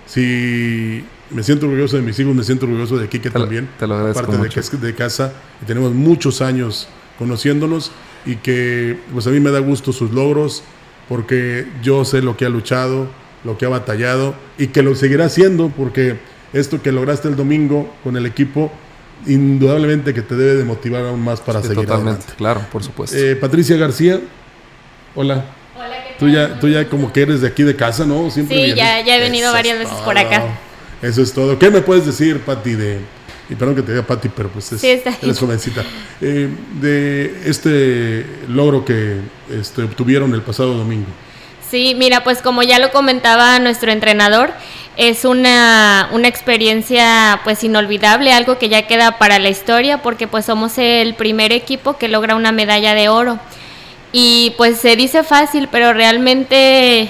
si 0.06 1.04
me 1.32 1.42
siento 1.42 1.66
orgulloso 1.66 1.96
de 1.98 2.04
mis 2.04 2.20
hijos, 2.20 2.36
me 2.36 2.44
siento 2.44 2.68
orgulloso 2.68 2.98
de 2.98 3.10
Quique 3.10 3.32
también. 3.32 3.68
Te 3.80 3.88
lo 3.88 3.96
agradezco 3.96 4.22
Parte 4.22 4.38
mucho. 4.38 4.78
De, 4.78 4.88
de 4.88 4.94
casa 4.94 5.34
y 5.64 5.66
tenemos 5.66 5.94
muchos 5.94 6.44
años 6.44 6.88
conociéndonos 7.18 7.92
y 8.28 8.36
que 8.36 9.00
pues 9.12 9.26
a 9.26 9.32
mí 9.32 9.40
me 9.40 9.50
da 9.50 9.58
gusto 9.58 9.92
sus 9.92 10.12
logros 10.12 10.64
porque 11.10 11.68
yo 11.82 12.06
sé 12.06 12.22
lo 12.22 12.38
que 12.38 12.46
ha 12.46 12.50
luchado, 12.50 13.08
lo 13.44 13.58
que 13.58 13.66
ha 13.66 13.70
batallado 13.70 14.36
y 14.60 14.68
que 14.68 14.84
lo 14.84 14.94
seguirá 14.94 15.26
haciendo 15.26 15.70
porque 15.76 16.20
esto 16.56 16.82
que 16.82 16.92
lograste 16.92 17.28
el 17.28 17.36
domingo 17.36 17.94
con 18.04 18.18
el 18.18 18.26
equipo 18.26 18.72
indudablemente 19.28 20.14
que 20.14 20.22
te 20.22 20.36
debe 20.36 20.56
de 20.56 20.64
motivar 20.64 21.04
aún 21.06 21.22
más 21.24 21.40
para 21.42 21.62
Sí, 21.62 21.68
seguir 21.70 21.84
totalmente, 21.86 22.20
adelante. 22.22 22.34
claro, 22.38 22.62
por 22.72 22.84
supuesto. 22.84 23.18
Eh, 23.18 23.36
Patricia 23.36 23.76
García, 23.78 24.20
hola. 25.16 25.46
Tú 26.20 26.30
ya, 26.30 26.58
tú 26.60 26.70
ya 26.70 26.88
como 26.88 27.12
que 27.12 27.24
eres 27.24 27.42
de 27.42 27.48
aquí 27.48 27.64
de 27.64 27.76
casa, 27.76 28.06
¿no? 28.06 28.30
Siempre 28.32 28.56
Sí, 28.56 28.64
vienes. 28.64 28.78
ya- 28.78 29.02
ya 29.02 29.18
he 29.18 29.20
venido 29.20 29.48
Eso 29.48 29.54
varias 29.54 29.78
es 29.78 29.84
veces 29.84 29.98
por 30.00 30.18
acá. 30.18 30.44
Eso 31.02 31.22
es 31.22 31.34
todo. 31.34 31.60
¿Qué 31.60 31.70
me 31.70 31.82
puedes 31.82 32.06
decir, 32.06 32.40
Pati, 32.40 32.74
de... 32.76 33.00
Y 33.50 33.56
perdón 33.56 33.76
que 33.76 33.82
te 33.82 33.92
diga 33.92 34.04
Pati, 34.08 34.30
pero 34.30 34.48
pues 34.50 34.72
es, 34.72 34.80
Sí, 34.80 34.90
está 34.92 35.10
bien. 35.10 35.20
eres 35.24 35.40
jovencita. 35.40 35.84
Eh, 36.22 36.48
de 36.80 37.42
este 37.46 38.26
logro 38.48 38.86
que 38.86 39.18
este, 39.52 39.84
obtuvieron 39.84 40.34
el 40.34 40.42
pasado 40.42 40.74
domingo. 40.78 41.08
Sí, 41.70 41.96
mira, 41.98 42.24
pues 42.24 42.42
como 42.42 42.64
ya 42.64 42.80
lo 42.80 42.92
comentaba 42.92 43.60
nuestro 43.60 43.92
entrenador, 43.92 44.52
es 44.98 45.26
una, 45.26 46.10
una 46.14 46.28
experiencia 46.28 47.42
pues 47.44 47.64
inolvidable, 47.64 48.32
algo 48.32 48.58
que 48.58 48.70
ya 48.70 48.88
queda 48.88 49.18
para 49.18 49.40
la 49.40 49.50
historia 49.50 50.02
porque 50.02 50.28
pues 50.28 50.46
somos 50.46 50.78
el 50.78 51.16
primer 51.16 51.52
equipo 51.52 51.98
que 51.98 52.08
logra 52.08 52.36
una 52.36 52.52
medalla 52.52 52.94
de 52.94 53.10
oro. 53.10 53.40
Y 54.12 54.54
pues 54.58 54.78
se 54.78 54.96
dice 54.96 55.24
fácil, 55.24 55.68
pero 55.70 55.92
realmente 55.92 57.10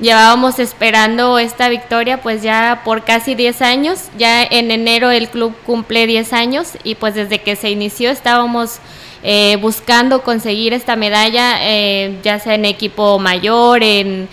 llevábamos 0.00 0.58
esperando 0.58 1.38
esta 1.38 1.68
victoria 1.68 2.22
pues 2.22 2.42
ya 2.42 2.80
por 2.84 3.04
casi 3.04 3.34
10 3.34 3.62
años. 3.62 4.04
Ya 4.16 4.42
en 4.42 4.70
enero 4.70 5.10
el 5.10 5.28
club 5.28 5.54
cumple 5.66 6.06
10 6.06 6.32
años 6.32 6.68
y 6.84 6.94
pues 6.94 7.14
desde 7.14 7.42
que 7.42 7.56
se 7.56 7.70
inició 7.70 8.10
estábamos 8.10 8.78
eh, 9.22 9.56
buscando 9.60 10.22
conseguir 10.22 10.72
esta 10.72 10.96
medalla, 10.96 11.58
eh, 11.60 12.18
ya 12.22 12.38
sea 12.38 12.54
en 12.54 12.64
equipo 12.64 13.18
mayor, 13.18 13.82
en 13.82 14.28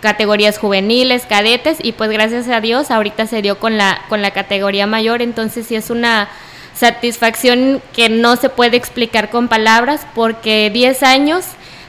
categorías 0.00 0.58
juveniles, 0.58 1.26
cadetes 1.26 1.78
y 1.82 1.92
pues 1.92 2.10
gracias 2.10 2.48
a 2.48 2.60
Dios 2.60 2.90
ahorita 2.90 3.26
se 3.26 3.42
dio 3.42 3.58
con 3.58 3.76
la 3.76 4.02
con 4.08 4.22
la 4.22 4.30
categoría 4.32 4.86
mayor, 4.86 5.22
entonces 5.22 5.66
sí 5.66 5.74
es 5.74 5.90
una 5.90 6.28
satisfacción 6.74 7.80
que 7.94 8.08
no 8.08 8.36
se 8.36 8.48
puede 8.48 8.76
explicar 8.76 9.30
con 9.30 9.48
palabras 9.48 10.06
porque 10.14 10.70
10 10.72 11.02
años 11.02 11.44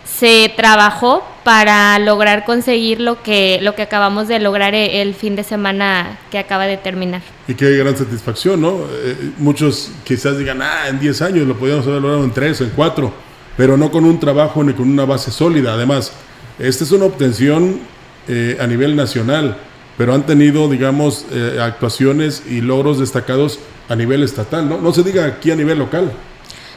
se 0.05 0.51
trabajó 0.55 1.23
para 1.43 1.99
lograr 1.99 2.45
conseguir 2.45 2.99
lo 3.01 3.21
que 3.21 3.59
lo 3.61 3.75
que 3.75 3.81
acabamos 3.83 4.27
de 4.27 4.39
lograr 4.39 4.73
e- 4.73 5.01
el 5.01 5.13
fin 5.13 5.35
de 5.35 5.43
semana 5.43 6.17
que 6.31 6.39
acaba 6.39 6.65
de 6.65 6.77
terminar. 6.77 7.21
Y 7.47 7.53
qué 7.53 7.77
gran 7.77 7.95
satisfacción, 7.95 8.61
¿no? 8.61 8.79
Eh, 9.03 9.31
muchos 9.37 9.91
quizás 10.03 10.37
digan, 10.37 10.61
ah, 10.61 10.87
en 10.87 10.99
10 10.99 11.21
años 11.21 11.47
lo 11.47 11.55
podíamos 11.55 11.85
haber 11.85 12.01
logrado 12.01 12.23
en 12.23 12.31
3, 12.31 12.61
en 12.61 12.69
4, 12.71 13.13
pero 13.57 13.77
no 13.77 13.91
con 13.91 14.05
un 14.05 14.19
trabajo 14.19 14.63
ni 14.63 14.73
con 14.73 14.89
una 14.89 15.05
base 15.05 15.29
sólida. 15.29 15.73
Además, 15.73 16.13
esta 16.57 16.83
es 16.83 16.91
una 16.91 17.05
obtención 17.05 17.79
eh, 18.27 18.57
a 18.59 18.67
nivel 18.67 18.95
nacional, 18.95 19.57
pero 19.97 20.13
han 20.13 20.25
tenido, 20.25 20.69
digamos, 20.69 21.25
eh, 21.31 21.59
actuaciones 21.61 22.43
y 22.47 22.61
logros 22.61 22.99
destacados 22.99 23.59
a 23.89 23.95
nivel 23.95 24.23
estatal, 24.23 24.67
¿no? 24.69 24.79
No 24.79 24.93
se 24.93 25.03
diga 25.03 25.25
aquí 25.25 25.51
a 25.51 25.55
nivel 25.55 25.79
local. 25.79 26.11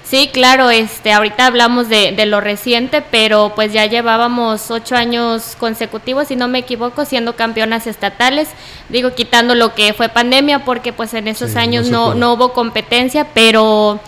Sí, 0.05 0.29
claro, 0.33 0.71
este, 0.71 1.13
ahorita 1.13 1.47
hablamos 1.47 1.89
de, 1.89 2.11
de 2.11 2.27
lo 2.27 2.41
reciente, 2.41 3.01
pero 3.13 3.53
pues 3.55 3.73
ya 3.73 3.87
llevábamos 3.87 4.69
ocho 4.73 4.97
años 4.97 5.55
consecutivos, 5.57 6.27
si 6.27 6.35
no 6.35 6.49
me 6.49 6.59
equivoco, 6.59 7.05
siendo 7.05 7.37
campeonas 7.37 7.87
estatales. 7.87 8.49
Digo, 8.89 9.15
quitando 9.15 9.55
lo 9.55 9.73
que 9.75 9.93
fue 9.93 10.09
pandemia, 10.09 10.65
porque 10.65 10.93
pues 10.93 11.15
en 11.15 11.29
esos 11.29 11.53
Sí, 11.53 11.59
años 11.59 11.91
no, 11.91 12.15
no 12.15 12.33
hubo 12.33 12.53
competencia, 12.53 13.29
pero 13.35 14.01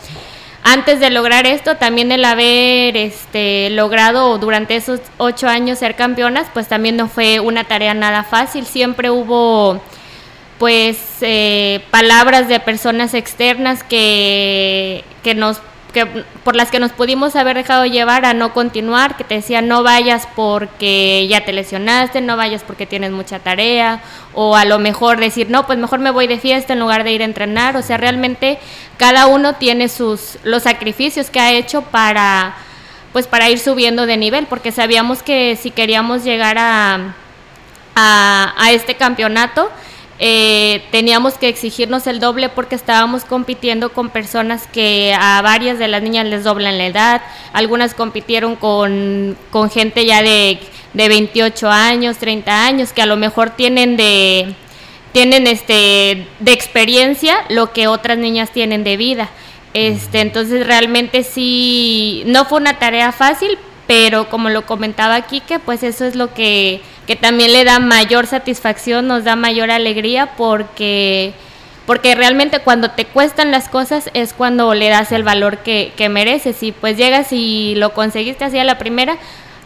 antes 0.65 1.01
de 1.01 1.11
lograr 1.11 1.47
esto, 1.47 1.77
también 1.77 2.13
el 2.13 2.25
haber 2.25 2.97
este, 2.97 3.71
logrado 3.71 4.39
durante 4.39 4.77
esos 4.77 5.01
ocho 5.19 5.49
años 5.49 5.79
ser 5.79 5.97
campeonas, 5.97 6.47
pues 6.55 6.69
también 6.69 6.97
no 6.97 7.09
fue 7.09 7.41
una 7.41 7.65
tarea 7.65 7.95
nada 7.95 8.23
fácil. 8.23 8.65
Siempre 8.65 9.11
hubo 9.11 9.81
pues 10.59 10.99
eh, 11.23 11.85
palabras 11.91 12.47
de 12.47 12.61
personas 12.61 13.15
externas 13.15 13.83
que, 13.83 15.05
que 15.25 15.35
nos 15.35 15.61
que 15.93 16.07
por 16.45 16.57
las 16.57 16.71
que 16.71 16.81
nos 16.81 16.93
pudimos 16.93 17.37
haber 17.37 17.57
dejado 17.57 17.87
llevar 17.87 18.25
a 18.25 18.35
no 18.35 18.53
continuar, 18.53 19.17
que 19.17 19.25
te 19.25 19.35
decían 19.35 19.69
no 19.69 19.83
vayas 19.83 20.27
porque 20.35 21.27
ya 21.29 21.45
te 21.45 21.53
lesionaste, 21.53 22.21
no 22.21 22.37
vayas 22.37 22.63
porque 22.63 22.87
tienes 22.87 23.13
mucha 23.13 23.39
tarea, 23.39 24.03
o 24.35 24.57
a 24.57 24.65
lo 24.65 24.79
mejor 24.79 25.21
decir, 25.21 25.51
no, 25.51 25.67
pues 25.67 25.79
mejor 25.79 26.01
me 26.01 26.11
voy 26.11 26.27
de 26.27 26.39
fiesta 26.39 26.73
en 26.73 26.81
lugar 26.81 27.05
de 27.05 27.13
ir 27.13 27.23
a 27.23 27.27
entrenar, 27.27 27.77
o 27.77 27.83
sea, 27.83 27.99
realmente 27.99 28.59
cada 28.97 29.27
uno 29.27 29.55
tiene 29.55 29.89
sus 29.89 30.39
los 30.43 30.65
sacrificios 30.65 31.31
que 31.31 31.41
ha 31.41 31.53
hecho 31.53 31.83
para 31.83 32.57
pues 33.13 33.27
para 33.27 33.51
ir 33.51 33.59
subiendo 33.59 34.07
de 34.07 34.17
nivel, 34.17 34.47
porque 34.47 34.73
sabíamos 34.73 35.23
que 35.23 35.57
si 35.57 35.71
queríamos 35.71 36.25
llegar 36.25 36.57
a 36.59 37.15
a, 37.95 38.55
a 38.57 38.73
este 38.73 38.95
campeonato, 38.97 39.71
eh, 40.19 40.83
teníamos 40.91 41.35
que 41.35 41.49
exigirnos 41.49 42.07
el 42.07 42.21
doble 42.21 42.49
porque 42.49 42.75
estábamos 42.75 43.25
compitiendo 43.25 43.93
con 43.93 44.11
personas 44.11 44.67
que 44.67 45.17
a 45.19 45.43
varias 45.43 45.79
de 45.79 45.89
las 45.89 46.03
niñas 46.03 46.27
les 46.27 46.45
doblan 46.45 46.79
la 46.79 46.87
edad, 46.87 47.23
algunas 47.53 47.95
compitieron 47.95 48.57
con, 48.57 49.37
con 49.51 49.71
gente 49.71 50.05
ya 50.05 50.23
de, 50.23 50.61
de 50.93 51.09
28 51.09 51.69
años, 51.69 52.19
30 52.19 52.65
años, 52.65 52.93
que 52.93 53.03
a 53.03 53.07
lo 53.07 53.17
mejor 53.17 53.51
tienen 53.51 53.97
de 53.97 54.55
tienen 55.13 55.47
este 55.47 56.27
de 56.41 56.53
experiencia 56.53 57.45
lo 57.51 57.73
que 57.73 57.87
otras 57.87 58.19
niñas 58.19 58.51
tienen 58.51 58.83
de 58.83 58.97
vida. 58.97 59.29
Este, 59.75 60.21
entonces 60.21 60.67
realmente 60.67 61.23
sí 61.23 62.23
no 62.27 62.45
fue 62.45 62.59
una 62.59 62.79
tarea 62.79 63.13
fácil, 63.13 63.59
pero 63.87 64.29
como 64.29 64.51
lo 64.51 64.67
comentaba 64.67 65.21
Kike, 65.23 65.59
pues 65.61 65.83
eso 65.83 66.05
es 66.05 66.15
lo 66.15 66.35
que, 66.35 66.83
que 67.07 67.17
también 67.17 67.53
le 67.53 67.65
da 67.65 67.79
mayor 67.79 68.27
satisfacción, 68.27 69.07
nos 69.07 69.25
da 69.25 69.37
mayor 69.37 69.71
alegría 69.71 70.35
porque 70.37 71.35
porque 71.87 72.15
realmente 72.15 72.61
cuando 72.61 72.93
te 72.93 73.07
cuestan 73.07 73.51
las 73.51 73.69
cosas 73.69 74.09
es 74.15 74.33
cuando 74.33 74.73
le 74.73 74.89
das 74.89 75.11
el 75.11 75.25
valor 75.25 75.59
que, 75.59 75.93
que 75.97 76.09
mereces 76.09 76.63
y 76.63 76.71
pues 76.71 76.97
llegas 76.97 77.33
y 77.33 77.75
lo 77.77 77.93
conseguiste 77.93 78.45
así 78.45 78.57
a 78.57 78.65
la 78.65 78.79
primera, 78.79 79.19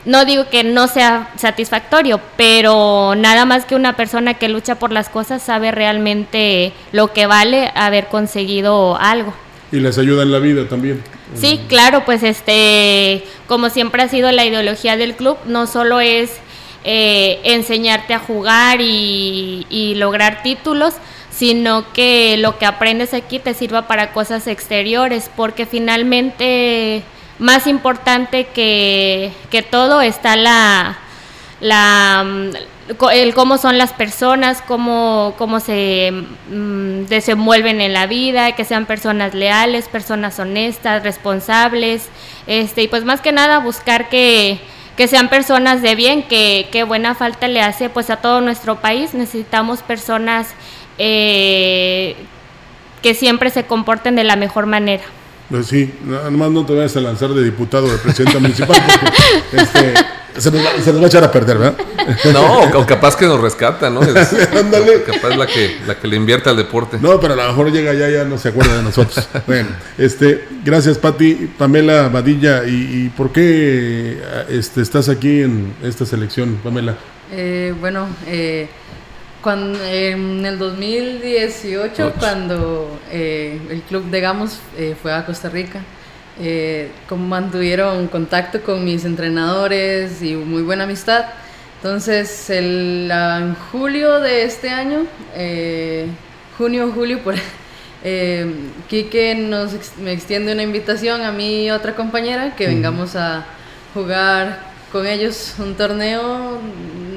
no 0.07 0.25
digo 0.25 0.49
que 0.49 0.65
no 0.65 0.89
sea 0.89 1.29
satisfactorio, 1.37 2.21
pero 2.37 3.15
nada 3.17 3.45
más 3.45 3.67
que 3.67 3.75
una 3.75 3.97
persona 3.97 4.35
que 4.35 4.49
lucha 4.49 4.77
por 4.77 4.93
las 4.93 5.09
cosas 5.09 5.43
sabe 5.43 5.73
realmente 5.73 6.73
lo 6.93 7.13
que 7.13 7.27
vale 7.27 7.71
haber 7.75 8.07
conseguido 8.07 8.97
algo. 8.97 9.35
Y 9.73 9.81
les 9.81 9.99
ayuda 9.99 10.23
en 10.23 10.31
la 10.31 10.39
vida 10.39 10.69
también. 10.69 11.03
Sí, 11.35 11.61
claro, 11.69 12.05
pues 12.05 12.23
este, 12.23 13.25
como 13.49 13.69
siempre 13.69 14.03
ha 14.03 14.09
sido 14.09 14.31
la 14.31 14.45
ideología 14.45 14.97
del 14.97 15.17
club, 15.17 15.37
no 15.45 15.67
solo 15.67 16.01
es 16.01 16.39
eh, 16.89 17.41
enseñarte 17.43 18.15
a 18.15 18.21
jugar 18.21 18.81
y, 18.81 19.67
y 19.69 19.97
lograr 19.97 20.45
títulos, 20.45 20.95
sino 21.31 21.93
que 21.93 22.37
lo 22.39 22.59
que 22.59 22.65
aprendes 22.65 23.13
aquí 23.13 23.41
te 23.41 23.55
sirva 23.55 23.89
para 23.89 24.13
cosas 24.13 24.47
exteriores, 24.47 25.29
porque 25.37 25.67
finalmente 25.67 27.03
más 27.39 27.67
importante 27.67 28.47
que, 28.47 29.33
que 29.51 29.63
todo 29.63 30.01
está 30.01 30.37
la, 30.37 30.97
la 31.61 32.25
mm, 32.25 32.51
el 33.13 33.35
cómo 33.35 33.59
son 33.59 33.79
las 33.79 33.93
personas, 33.93 34.63
cómo, 34.63 35.35
cómo 35.39 35.59
se 35.59 36.13
mm, 36.13 37.07
desenvuelven 37.07 37.81
en 37.81 37.93
la 37.93 38.07
vida, 38.07 38.53
que 38.53 38.65
sean 38.65 38.87
personas 38.87 39.35
leales, 39.35 39.89
personas 39.89 40.39
honestas, 40.39 41.03
responsables, 41.03 42.09
este, 42.47 42.83
y 42.83 42.89
pues 42.89 43.05
más 43.05 43.21
que 43.21 43.33
nada 43.33 43.59
buscar 43.59 44.09
que, 44.09 44.61
que 44.97 45.09
sean 45.09 45.29
personas 45.29 45.83
de 45.83 45.95
bien, 45.95 46.23
que, 46.23 46.69
que 46.73 46.83
buena 46.85 47.15
falta 47.15 47.49
le 47.49 47.61
hace 47.61 47.89
pues 47.89 48.11
a 48.11 48.17
todo 48.17 48.41
nuestro 48.41 48.77
país, 48.77 49.15
necesitamos 49.15 49.83
personas 49.83 50.49
eh, 50.99 52.17
que 53.03 53.15
siempre 53.15 53.51
se 53.51 53.65
comporten 53.65 54.17
de 54.17 54.25
la 54.25 54.37
mejor 54.37 54.67
manera. 54.67 55.05
Pues 55.51 55.67
sí, 55.67 55.93
nada 56.05 56.31
no 56.31 56.67
te 56.67 56.75
vayas 56.75 56.97
a 56.97 57.01
lanzar 57.01 57.31
de 57.31 57.45
diputado 57.45 57.87
o 57.87 57.91
de 57.91 57.99
presidenta 57.99 58.39
municipal 58.41 58.77
porque 58.85 59.63
este, 59.63 59.95
se, 60.39 60.51
nos 60.51 60.65
va, 60.65 60.71
se 60.83 60.93
nos 60.93 61.01
va 61.01 61.05
a 61.05 61.09
echar 61.09 61.23
a 61.23 61.31
perder, 61.31 61.59
¿verdad? 61.59 61.77
No, 62.33 62.61
o 62.81 62.87
capaz 62.87 63.17
que 63.17 63.27
nos 63.27 63.41
rescata, 63.41 63.91
¿no? 63.91 64.03
Es- 64.03 64.33
Ándale. 64.55 65.03
capaz 65.05 65.37
la 65.37 65.47
que, 65.47 65.77
la 65.87 65.99
que 65.99 66.07
le 66.09 66.17
invierte 66.17 66.49
al 66.51 66.57
deporte. 66.57 66.99
No, 67.01 67.19
pero 67.21 67.35
a 67.35 67.37
lo 67.37 67.49
mejor 67.49 67.73
llega 67.73 67.93
ya, 67.95 68.09
ya 68.09 68.25
no 68.25 68.39
se 68.39 68.49
acuerda 68.51 68.77
de 68.77 68.83
nosotros. 68.83 69.29
bueno, 69.47 69.69
este, 69.99 70.45
gracias 70.65 70.99
Pati, 70.99 71.51
Pamela 71.59 72.09
Badilla, 72.09 72.65
¿y, 72.67 73.07
y 73.07 73.13
por 73.17 73.33
qué 73.33 74.19
este, 74.49 74.83
estás 74.83 75.09
aquí 75.09 75.43
en 75.43 75.75
esta 75.83 76.05
selección, 76.07 76.57
Pamela? 76.63 76.95
Eh, 77.33 77.75
bueno, 77.81 78.07
eh, 78.29 78.69
Cuando, 79.43 79.79
en 79.85 80.45
el 80.47 80.59
2018, 80.59 82.15
cuando 82.19 82.99
eh, 83.11 83.61
el 83.71 83.83
club 83.83 84.05
de 84.11 84.21
Gamos 84.21 84.59
eh, 84.77 84.95
fue 85.01 85.13
a 85.13 85.25
Costa 85.27 85.49
Rica, 85.49 85.81
eh, 86.41 86.91
como 87.09 87.27
mantuvieron 87.27 88.09
contacto 88.09 88.61
con 88.61 88.85
mis 88.85 89.05
entrenadores 89.05 90.21
y 90.23 90.35
muy 90.35 90.63
buena 90.63 90.85
amistad. 90.85 91.25
Entonces, 91.77 92.51
el, 92.51 93.11
en 93.11 93.55
julio 93.71 94.21
de 94.21 94.45
este 94.45 94.71
año, 94.71 95.07
junio, 96.57 96.91
julio, 96.95 97.21
por 97.21 97.35
eh, 98.05 98.47
Quique 98.89 99.35
nos 99.35 99.73
me 99.99 100.13
extiende 100.13 100.53
una 100.53 100.63
invitación 100.63 101.23
a 101.23 101.33
mí 101.33 101.65
y 101.65 101.71
otra 101.71 101.95
compañera 101.95 102.55
que 102.57 102.67
vengamos 102.67 103.17
a 103.17 103.45
jugar 103.95 104.61
con 104.93 105.07
ellos 105.07 105.55
un 105.59 105.75
torneo, 105.75 106.61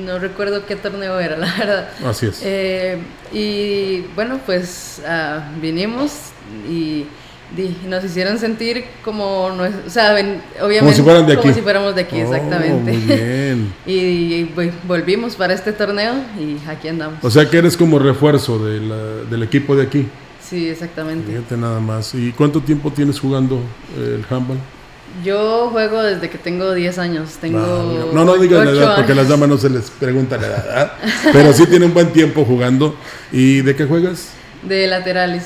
no 0.05 0.19
recuerdo 0.19 0.65
qué 0.65 0.75
torneo 0.75 1.19
era, 1.19 1.37
la 1.45 1.53
verdad. 1.57 1.89
Así 2.05 2.27
es. 2.27 2.41
Eh, 2.43 2.97
y 3.31 4.01
bueno, 4.15 4.39
pues 4.45 5.01
uh, 5.05 5.61
vinimos 5.61 6.11
y, 6.67 7.05
nos 7.87 8.03
hicieron 8.03 8.37
sentir 8.37 8.85
como, 9.03 9.45
o 9.45 9.89
sea, 9.89 10.13
obviamente 10.13 10.79
como 10.79 10.93
si, 10.93 11.01
fueran 11.01 11.25
de 11.25 11.33
aquí. 11.33 11.41
como 11.41 11.53
si 11.53 11.61
fuéramos 11.61 11.95
de 11.95 12.01
aquí, 12.01 12.21
oh, 12.21 12.23
exactamente. 12.23 12.91
Muy 12.91 13.01
bien. 13.01 13.73
y, 13.85 14.43
volvimos 14.87 15.35
para 15.35 15.53
este 15.53 15.73
torneo 15.73 16.13
y 16.39 16.57
aquí 16.69 16.87
andamos. 16.87 17.23
O 17.23 17.31
sea 17.31 17.49
que 17.49 17.57
eres 17.57 17.75
como 17.75 17.97
refuerzo 17.97 18.63
de 18.63 18.79
la, 18.79 18.95
del 19.29 19.43
equipo 19.43 19.75
de 19.75 19.83
aquí. 19.83 20.07
Sí, 20.47 20.67
exactamente. 20.69 21.31
Fíjate 21.31 21.57
nada 21.57 21.79
más. 21.79 22.13
¿Y 22.15 22.31
cuánto 22.31 22.61
tiempo 22.61 22.91
tienes 22.91 23.19
jugando 23.19 23.57
eh, 23.97 24.19
el 24.19 24.35
handball? 24.35 24.57
Yo 25.23 25.69
juego 25.71 26.01
desde 26.01 26.29
que 26.29 26.37
tengo 26.37 26.73
10 26.73 26.97
años. 26.99 27.31
Tengo 27.41 27.59
ah, 27.59 28.13
no, 28.13 28.25
no, 28.25 28.37
digas 28.37 28.65
la 28.65 28.71
edad 28.71 28.95
porque 28.95 29.11
a 29.11 29.15
las 29.15 29.27
damas 29.27 29.49
no 29.49 29.57
se 29.57 29.69
les 29.69 29.89
pregunta 29.89 30.37
la 30.37 30.47
edad. 30.47 30.93
Pero 31.33 31.51
sí 31.53 31.65
tiene 31.65 31.85
un 31.85 31.93
buen 31.93 32.11
tiempo 32.13 32.45
jugando. 32.45 32.95
¿Y 33.31 33.61
de 33.61 33.75
qué 33.75 33.85
juegas? 33.85 34.29
De 34.63 34.87
laterales. 34.87 35.45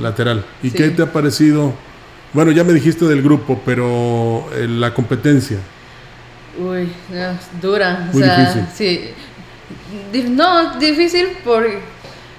Lateral. 0.00 0.44
¿Y 0.62 0.70
qué 0.70 0.90
te 0.90 1.02
ha 1.02 1.12
parecido? 1.12 1.72
Bueno, 2.32 2.50
ya 2.50 2.64
me 2.64 2.72
dijiste 2.72 3.04
del 3.06 3.22
grupo, 3.22 3.60
pero 3.64 4.48
eh, 4.54 4.66
la 4.68 4.92
competencia. 4.92 5.58
Uy, 6.58 6.88
dura. 7.60 8.08
Muy 8.12 8.22
difícil. 8.22 8.66
Sí. 8.74 9.10
No, 10.30 10.78
difícil 10.78 11.28
porque 11.44 11.80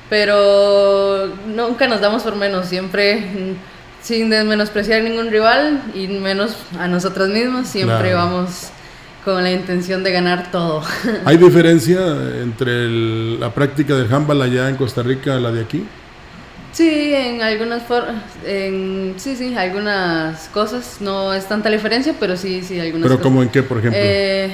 pero 0.10 1.34
nunca 1.48 1.88
nos 1.88 2.02
damos 2.02 2.24
por 2.24 2.36
menos, 2.36 2.68
siempre 2.68 3.20
mm, 3.20 3.54
sin 4.02 4.30
menospreciar 4.30 5.02
ningún 5.02 5.32
rival 5.32 5.82
y 5.96 6.08
menos 6.08 6.56
a 6.80 6.88
nosotros 6.88 7.30
mismos, 7.30 7.68
siempre 7.68 8.14
vamos 8.14 8.70
con 9.24 9.42
la 9.44 9.52
intención 9.52 10.04
de 10.04 10.12
ganar 10.12 10.52
todo. 10.52 10.84
¿Hay 11.26 11.38
diferencia 11.38 12.00
entre 12.42 12.88
la 13.40 13.52
práctica 13.52 13.96
del 13.96 14.14
handball 14.14 14.44
allá 14.44 14.70
en 14.70 14.76
Costa 14.76 15.02
Rica 15.02 15.36
a 15.36 15.40
la 15.40 15.52
de 15.52 15.62
aquí? 15.62 15.84
Sí, 16.76 17.14
en 17.14 17.42
algunas 17.42 17.84
en, 18.46 19.14
sí, 19.16 19.38
sí, 19.38 19.56
algunas 19.56 20.50
cosas 20.50 20.98
no 21.00 21.34
es 21.34 21.48
tanta 21.48 21.70
la 21.70 21.78
diferencia, 21.78 22.14
pero 22.20 22.36
sí, 22.36 22.64
sí, 22.64 22.78
algunas 22.82 23.08
¿Pero 23.08 23.22
como 23.22 23.42
en 23.42 23.48
qué, 23.48 23.64
por 23.64 23.78
ejemplo? 23.78 23.98
Eh, 24.04 24.54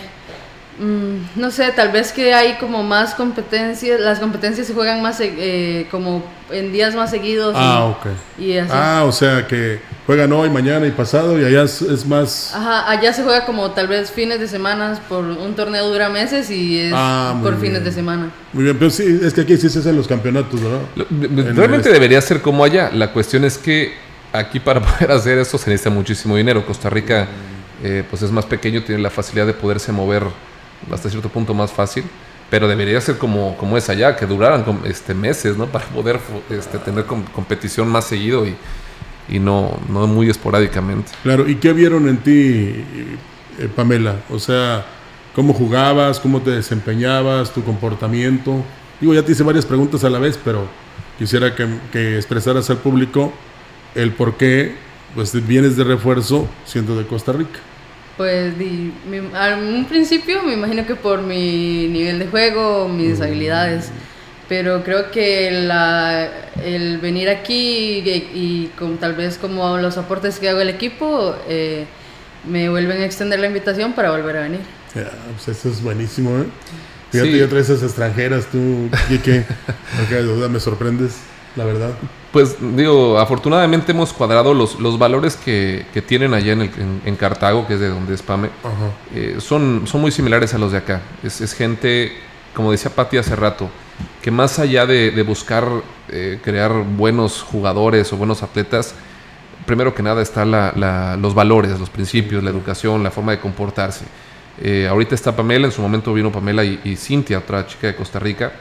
Mm, 0.81 1.39
no 1.39 1.51
sé, 1.51 1.71
tal 1.73 1.91
vez 1.91 2.11
que 2.11 2.33
hay 2.33 2.55
como 2.55 2.81
más 2.81 3.13
competencias, 3.13 3.99
las 3.99 4.19
competencias 4.19 4.65
se 4.65 4.73
juegan 4.73 4.99
más 5.03 5.19
eh, 5.21 5.87
como 5.91 6.23
en 6.49 6.71
días 6.71 6.95
más 6.95 7.11
seguidos. 7.11 7.53
Ah, 7.55 7.85
ok. 7.85 8.07
Ah, 8.71 9.03
o 9.05 9.11
sea 9.11 9.45
que 9.45 9.79
juegan 10.07 10.33
hoy, 10.33 10.49
mañana 10.49 10.87
y 10.87 10.91
pasado 10.91 11.39
y 11.39 11.45
allá 11.45 11.61
es, 11.65 12.03
más... 12.07 12.51
Ajá, 12.55 12.89
allá 12.89 13.13
se 13.13 13.21
juega 13.21 13.45
como 13.45 13.69
tal 13.71 13.87
vez 13.87 14.09
fines 14.09 14.39
de 14.39 14.47
semana, 14.47 14.99
por 15.07 15.23
un 15.23 15.53
torneo 15.53 15.87
dura 15.87 16.09
meses 16.09 16.49
y 16.49 16.79
es 16.79 16.93
ah, 16.95 17.39
por 17.43 17.59
fines 17.59 17.83
de 17.85 17.91
semana. 17.91 18.31
Muy 18.51 18.63
bien, 18.63 18.75
pero 18.79 18.89
sí, 18.89 19.19
es 19.21 19.35
que 19.35 19.41
aquí 19.41 19.57
sí 19.57 19.69
se 19.69 19.79
hacen 19.79 19.95
los 19.95 20.07
campeonatos, 20.07 20.59
¿verdad? 20.59 20.81
Realmente 21.53 21.91
debería 21.91 22.19
ser 22.21 22.41
como 22.41 22.63
allá, 22.63 22.89
la 22.91 23.13
cuestión 23.13 23.45
es 23.45 23.59
que 23.59 23.93
aquí 24.33 24.59
para 24.59 24.81
poder 24.81 25.11
hacer 25.11 25.37
eso 25.37 25.59
se 25.59 25.69
necesita 25.69 25.91
muchísimo 25.91 26.35
dinero, 26.35 26.65
Costa 26.65 26.89
Rica 26.89 27.27
eh, 27.83 28.03
pues 28.09 28.23
es 28.23 28.31
más 28.31 28.45
pequeño, 28.47 28.83
tiene 28.83 28.99
la 28.99 29.11
facilidad 29.11 29.45
de 29.45 29.53
poderse 29.53 29.91
mover 29.91 30.23
hasta 30.91 31.09
cierto 31.09 31.29
punto 31.29 31.53
más 31.53 31.71
fácil, 31.71 32.03
pero 32.49 32.67
debería 32.67 32.99
ser 33.01 33.17
como, 33.17 33.55
como 33.57 33.77
es 33.77 33.89
allá, 33.89 34.15
que 34.15 34.25
duraran 34.25 34.65
este, 34.85 35.13
meses, 35.13 35.57
¿no? 35.57 35.65
Para 35.71 35.85
poder 35.85 36.19
este, 36.49 36.77
tener 36.79 37.05
competición 37.05 37.87
más 37.89 38.05
seguido 38.05 38.45
y, 38.45 38.55
y 39.29 39.39
no, 39.39 39.79
no 39.89 40.07
muy 40.07 40.29
esporádicamente. 40.29 41.11
Claro, 41.23 41.47
¿y 41.47 41.55
qué 41.55 41.73
vieron 41.73 42.07
en 42.07 42.17
ti, 42.17 42.33
eh, 42.33 43.69
Pamela? 43.75 44.17
O 44.29 44.39
sea, 44.39 44.85
¿cómo 45.35 45.53
jugabas? 45.53 46.19
¿Cómo 46.19 46.41
te 46.41 46.51
desempeñabas? 46.51 47.53
¿Tu 47.53 47.63
comportamiento? 47.63 48.63
Digo, 48.99 49.13
ya 49.13 49.23
te 49.23 49.31
hice 49.31 49.43
varias 49.43 49.65
preguntas 49.65 50.03
a 50.03 50.09
la 50.09 50.19
vez, 50.19 50.39
pero 50.43 50.67
quisiera 51.17 51.55
que, 51.55 51.67
que 51.91 52.17
expresaras 52.17 52.69
al 52.69 52.77
público 52.77 53.33
el 53.95 54.11
por 54.11 54.35
qué 54.35 54.75
pues, 55.15 55.33
vienes 55.47 55.75
de 55.75 55.83
refuerzo 55.83 56.47
siendo 56.65 56.97
de 56.97 57.05
Costa 57.05 57.31
Rica. 57.31 57.59
Pues 58.17 58.57
di, 58.57 58.93
un 59.07 59.85
principio 59.85 60.43
me 60.43 60.53
imagino 60.53 60.85
que 60.85 60.95
por 60.95 61.21
mi 61.21 61.87
nivel 61.87 62.19
de 62.19 62.27
juego, 62.27 62.87
mis 62.87 63.19
mm. 63.19 63.23
habilidades, 63.23 63.89
pero 64.49 64.83
creo 64.83 65.11
que 65.11 65.49
la, 65.51 66.29
el 66.63 66.97
venir 66.97 67.29
aquí 67.29 68.03
y, 68.05 68.69
con, 68.77 68.97
tal 68.97 69.15
vez 69.15 69.37
como 69.37 69.77
los 69.77 69.97
aportes 69.97 70.39
que 70.39 70.49
hago 70.49 70.59
al 70.59 70.69
equipo 70.69 71.35
eh, 71.47 71.85
me 72.47 72.69
vuelven 72.69 73.01
a 73.01 73.05
extender 73.05 73.39
la 73.39 73.47
invitación 73.47 73.93
para 73.93 74.11
volver 74.11 74.37
a 74.37 74.41
venir. 74.41 74.61
pues 74.93 75.57
eso 75.57 75.69
es 75.69 75.81
buenísimo, 75.81 76.37
¿eh? 76.37 76.45
Fíjate, 77.11 77.37
yo 77.37 77.49
traes 77.49 77.69
esas 77.69 77.83
extranjeras, 77.83 78.45
tú, 78.45 78.89
¿qué? 79.09 79.19
qué? 79.19 80.15
duda 80.21 80.47
me 80.47 80.59
sorprendes, 80.59 81.17
la 81.55 81.65
verdad. 81.65 81.91
Pues 82.31 82.55
digo, 82.61 83.19
afortunadamente 83.19 83.91
hemos 83.91 84.13
cuadrado 84.13 84.53
los, 84.53 84.79
los 84.79 84.97
valores 84.97 85.35
que, 85.35 85.85
que 85.93 86.01
tienen 86.01 86.33
allá 86.33 86.53
en, 86.53 86.61
el, 86.61 86.71
en, 87.05 87.15
Cartago, 87.17 87.67
que 87.67 87.73
es 87.73 87.79
de 87.81 87.89
donde 87.89 88.13
es 88.13 88.21
Pame, 88.21 88.49
eh, 89.13 89.35
son, 89.39 89.81
son 89.85 89.99
muy 89.99 90.11
similares 90.11 90.53
a 90.53 90.57
los 90.57 90.71
de 90.71 90.77
acá. 90.77 91.01
Es, 91.23 91.41
es 91.41 91.53
gente, 91.53 92.13
como 92.55 92.71
decía 92.71 92.89
Pati 92.89 93.17
hace 93.17 93.35
rato, 93.35 93.69
que 94.21 94.31
más 94.31 94.59
allá 94.59 94.85
de, 94.85 95.11
de 95.11 95.23
buscar 95.23 95.67
eh, 96.07 96.39
crear 96.41 96.71
buenos 96.71 97.41
jugadores 97.41 98.13
o 98.13 98.17
buenos 98.17 98.43
atletas, 98.43 98.95
primero 99.65 99.93
que 99.93 100.01
nada 100.01 100.21
están 100.21 100.51
la, 100.51 101.17
los 101.19 101.35
valores, 101.35 101.77
los 101.79 101.89
principios, 101.89 102.41
la 102.43 102.49
educación, 102.49 103.03
la 103.03 103.11
forma 103.11 103.33
de 103.33 103.39
comportarse. 103.39 104.05
Eh, 104.61 104.87
ahorita 104.89 105.15
está 105.15 105.35
Pamela, 105.35 105.65
en 105.65 105.73
su 105.73 105.81
momento 105.81 106.13
vino 106.13 106.31
Pamela 106.31 106.63
y, 106.63 106.79
y 106.85 106.95
Cintia, 106.95 107.39
otra 107.39 107.67
chica 107.67 107.87
de 107.87 107.95
Costa 107.95 108.19
Rica. 108.19 108.53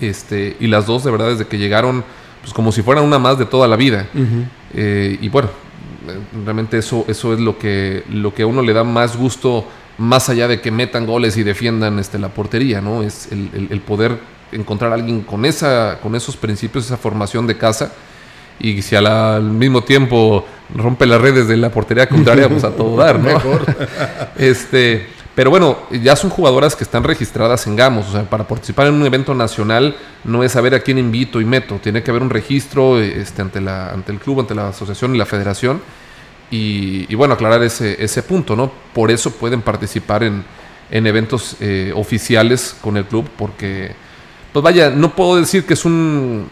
Este, 0.00 0.56
y 0.60 0.68
las 0.68 0.86
dos, 0.86 1.02
de 1.02 1.10
verdad, 1.10 1.30
desde 1.30 1.46
que 1.46 1.58
llegaron 1.58 2.04
pues 2.44 2.52
como 2.52 2.72
si 2.72 2.82
fueran 2.82 3.04
una 3.04 3.18
más 3.18 3.38
de 3.38 3.46
toda 3.46 3.66
la 3.66 3.74
vida. 3.74 4.06
Eh, 4.74 5.16
y 5.18 5.30
bueno, 5.30 5.48
realmente 6.44 6.76
eso, 6.76 7.06
eso 7.08 7.32
es 7.32 7.40
lo 7.40 7.58
que, 7.58 8.04
lo 8.10 8.34
que 8.34 8.42
a 8.42 8.46
uno 8.46 8.60
le 8.60 8.74
da 8.74 8.84
más 8.84 9.16
gusto, 9.16 9.64
más 9.96 10.28
allá 10.28 10.46
de 10.46 10.60
que 10.60 10.70
metan 10.70 11.06
goles 11.06 11.38
y 11.38 11.42
defiendan 11.42 11.98
este, 11.98 12.18
la 12.18 12.28
portería, 12.28 12.82
¿no? 12.82 13.02
Es 13.02 13.30
el, 13.32 13.80
poder 13.80 14.18
encontrar 14.52 14.92
a 14.92 14.96
alguien 14.96 15.22
con, 15.22 15.46
esa, 15.46 15.98
con 16.02 16.14
esos 16.14 16.36
principios, 16.36 16.84
esa 16.84 16.98
formación 16.98 17.46
de 17.46 17.56
casa. 17.56 17.92
Y 18.60 18.82
si 18.82 18.94
al 18.94 19.42
mismo 19.44 19.82
tiempo 19.82 20.44
rompe 20.74 21.06
las 21.06 21.22
redes 21.22 21.48
de 21.48 21.56
la 21.56 21.70
portería 21.70 22.06
contraria, 22.10 22.46
pues 22.46 22.62
a 22.62 22.72
todo 22.72 22.94
dar, 22.94 23.18
¿no? 23.18 23.40
este, 24.36 25.06
pero 25.34 25.50
bueno, 25.50 25.78
ya 25.90 26.14
son 26.14 26.30
jugadoras 26.30 26.76
que 26.76 26.84
están 26.84 27.02
registradas 27.02 27.66
en 27.66 27.74
Gamos. 27.74 28.08
O 28.08 28.12
sea, 28.12 28.22
para 28.22 28.46
participar 28.46 28.86
en 28.86 28.94
un 28.94 29.04
evento 29.04 29.34
nacional 29.34 29.96
no 30.22 30.44
es 30.44 30.52
saber 30.52 30.74
a 30.74 30.80
quién 30.80 30.96
invito 30.96 31.40
y 31.40 31.44
meto. 31.44 31.80
Tiene 31.82 32.02
que 32.02 32.10
haber 32.10 32.22
un 32.22 32.30
registro 32.30 33.00
este, 33.00 33.42
ante, 33.42 33.60
la, 33.60 33.90
ante 33.90 34.12
el 34.12 34.20
club, 34.20 34.40
ante 34.40 34.54
la 34.54 34.68
asociación 34.68 35.14
y 35.14 35.18
la 35.18 35.26
federación. 35.26 35.80
Y, 36.50 37.12
bueno, 37.16 37.34
aclarar 37.34 37.64
ese, 37.64 38.02
ese 38.02 38.22
punto, 38.22 38.54
¿no? 38.54 38.70
Por 38.92 39.10
eso 39.10 39.32
pueden 39.32 39.60
participar 39.60 40.22
en, 40.22 40.44
en 40.88 41.06
eventos 41.06 41.56
eh, 41.58 41.92
oficiales 41.96 42.76
con 42.80 42.96
el 42.96 43.04
club, 43.06 43.28
porque, 43.36 43.92
pues 44.52 44.62
vaya, 44.62 44.88
no 44.90 45.16
puedo 45.16 45.34
decir 45.34 45.64
que 45.66 45.74
es 45.74 45.84
un, 45.84 46.46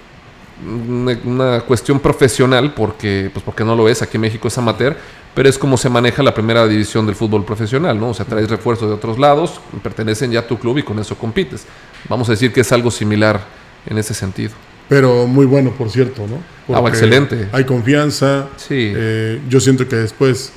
una, 1.24 1.60
cuestión 1.60 2.00
profesional, 2.00 2.74
porque, 2.74 3.30
pues 3.32 3.44
porque 3.44 3.62
no 3.62 3.76
lo 3.76 3.88
es. 3.88 4.02
Aquí 4.02 4.16
en 4.16 4.22
México 4.22 4.48
es 4.48 4.58
amateur 4.58 4.96
pero 5.34 5.48
es 5.48 5.58
como 5.58 5.76
se 5.76 5.88
maneja 5.88 6.22
la 6.22 6.34
primera 6.34 6.66
división 6.66 7.06
del 7.06 7.14
fútbol 7.14 7.44
profesional, 7.44 7.98
¿no? 7.98 8.10
O 8.10 8.14
sea, 8.14 8.26
traes 8.26 8.50
refuerzos 8.50 8.88
de 8.88 8.94
otros 8.94 9.18
lados, 9.18 9.60
pertenecen 9.82 10.30
ya 10.30 10.40
a 10.40 10.46
tu 10.46 10.58
club 10.58 10.78
y 10.78 10.82
con 10.82 10.98
eso 10.98 11.16
compites. 11.16 11.66
Vamos 12.08 12.28
a 12.28 12.32
decir 12.32 12.52
que 12.52 12.60
es 12.60 12.72
algo 12.72 12.90
similar 12.90 13.40
en 13.86 13.96
ese 13.96 14.12
sentido. 14.12 14.52
Pero 14.88 15.26
muy 15.26 15.46
bueno, 15.46 15.70
por 15.70 15.88
cierto, 15.88 16.26
¿no? 16.26 16.74
ah, 16.74 16.86
excelente. 16.86 17.48
Hay 17.52 17.64
confianza. 17.64 18.48
Sí. 18.56 18.92
Eh, 18.94 19.40
yo 19.48 19.58
siento 19.58 19.88
que 19.88 19.96
después 19.96 20.52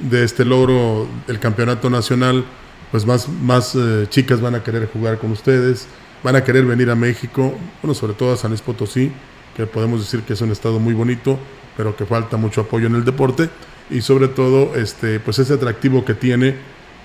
de, 0.00 0.24
este 0.24 0.44
logro 0.44 1.06
del 1.26 1.38
campeonato 1.38 1.88
nacional, 1.88 2.44
pues 2.90 3.06
más, 3.06 3.26
más 3.28 3.74
eh, 3.74 4.06
chicas 4.10 4.42
van 4.42 4.54
a 4.54 4.62
querer 4.62 4.86
jugar 4.92 5.18
con 5.18 5.30
ustedes, 5.30 5.86
van 6.22 6.36
a 6.36 6.44
querer 6.44 6.66
venir 6.66 6.90
a 6.90 6.94
México, 6.94 7.54
bueno, 7.80 7.94
sobre 7.94 8.12
todo 8.12 8.34
a 8.34 8.36
San 8.36 8.50
Luis 8.50 8.60
Potosí, 8.60 9.10
que 9.56 9.66
podemos 9.66 10.00
decir 10.00 10.20
que 10.22 10.34
es 10.34 10.40
un 10.42 10.52
estado 10.52 10.78
muy 10.78 10.92
bonito, 10.92 11.38
pero 11.74 11.96
que 11.96 12.04
falta 12.04 12.36
mucho 12.36 12.60
apoyo 12.60 12.86
en 12.86 12.96
el 12.96 13.04
deporte 13.04 13.48
y 13.90 14.00
sobre 14.00 14.28
todo 14.28 14.74
este 14.76 15.20
pues 15.20 15.38
ese 15.38 15.54
atractivo 15.54 16.04
que 16.04 16.14
tiene 16.14 16.54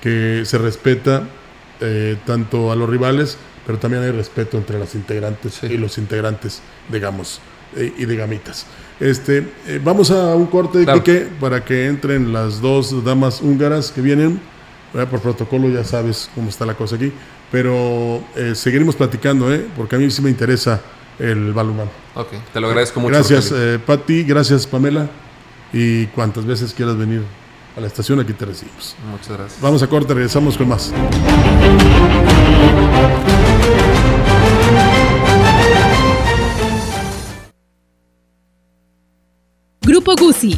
que 0.01 0.43
se 0.45 0.57
respeta 0.57 1.23
eh, 1.81 2.17
tanto 2.25 2.71
a 2.71 2.75
los 2.75 2.89
rivales, 2.89 3.37
pero 3.65 3.77
también 3.79 4.03
hay 4.03 4.11
respeto 4.11 4.57
entre 4.57 4.79
las 4.79 4.95
integrantes 4.95 5.55
Sí. 5.55 5.67
y 5.67 5.77
los 5.77 5.97
integrantes, 5.97 6.61
digamos, 6.91 7.39
eh, 7.75 7.93
y 7.97 8.05
de 8.05 8.15
gamitas. 8.15 8.65
Este, 8.99 9.45
eh, 9.67 9.79
vamos 9.83 10.11
a 10.11 10.35
un 10.35 10.47
corte, 10.47 10.83
Claro. 10.83 11.03
Quique, 11.03 11.27
para 11.39 11.63
que 11.63 11.85
entren 11.87 12.33
las 12.33 12.59
dos 12.61 13.03
damas 13.03 13.41
húngaras 13.41 13.91
que 13.91 14.01
vienen. 14.01 14.39
¿verdad? 14.93 15.07
Por 15.09 15.21
protocolo 15.21 15.69
ya 15.69 15.83
sabes 15.83 16.31
cómo 16.33 16.49
está 16.49 16.65
la 16.65 16.73
cosa 16.73 16.95
aquí, 16.95 17.11
pero 17.51 18.23
eh, 18.35 18.55
seguiremos 18.55 18.95
platicando, 18.95 19.53
¿eh? 19.53 19.63
porque 19.77 19.95
a 19.95 19.99
mí 19.99 20.09
sí 20.09 20.19
me 20.21 20.31
interesa 20.31 20.81
el 21.19 21.53
balonmano. 21.53 21.91
Ok, 22.15 22.29
te 22.51 22.59
lo 22.59 22.67
agradezco 22.67 22.99
mucho. 22.99 23.13
Gracias, 23.13 23.53
eh, 23.55 23.77
Pati, 23.85 24.23
gracias, 24.23 24.65
Pamela, 24.65 25.07
y 25.73 26.07
cuantas 26.07 26.45
veces 26.45 26.73
quieras 26.73 26.97
venir 26.97 27.23
a 27.75 27.81
la 27.81 27.87
estación, 27.87 28.19
aquí 28.19 28.33
te 28.33 28.45
recibimos. 28.45 28.95
Muchas 29.11 29.37
gracias. 29.37 29.61
Vamos 29.61 29.83
a 29.83 29.87
corte, 29.87 30.13
regresamos 30.13 30.57
con 30.57 30.67
más. 30.69 30.93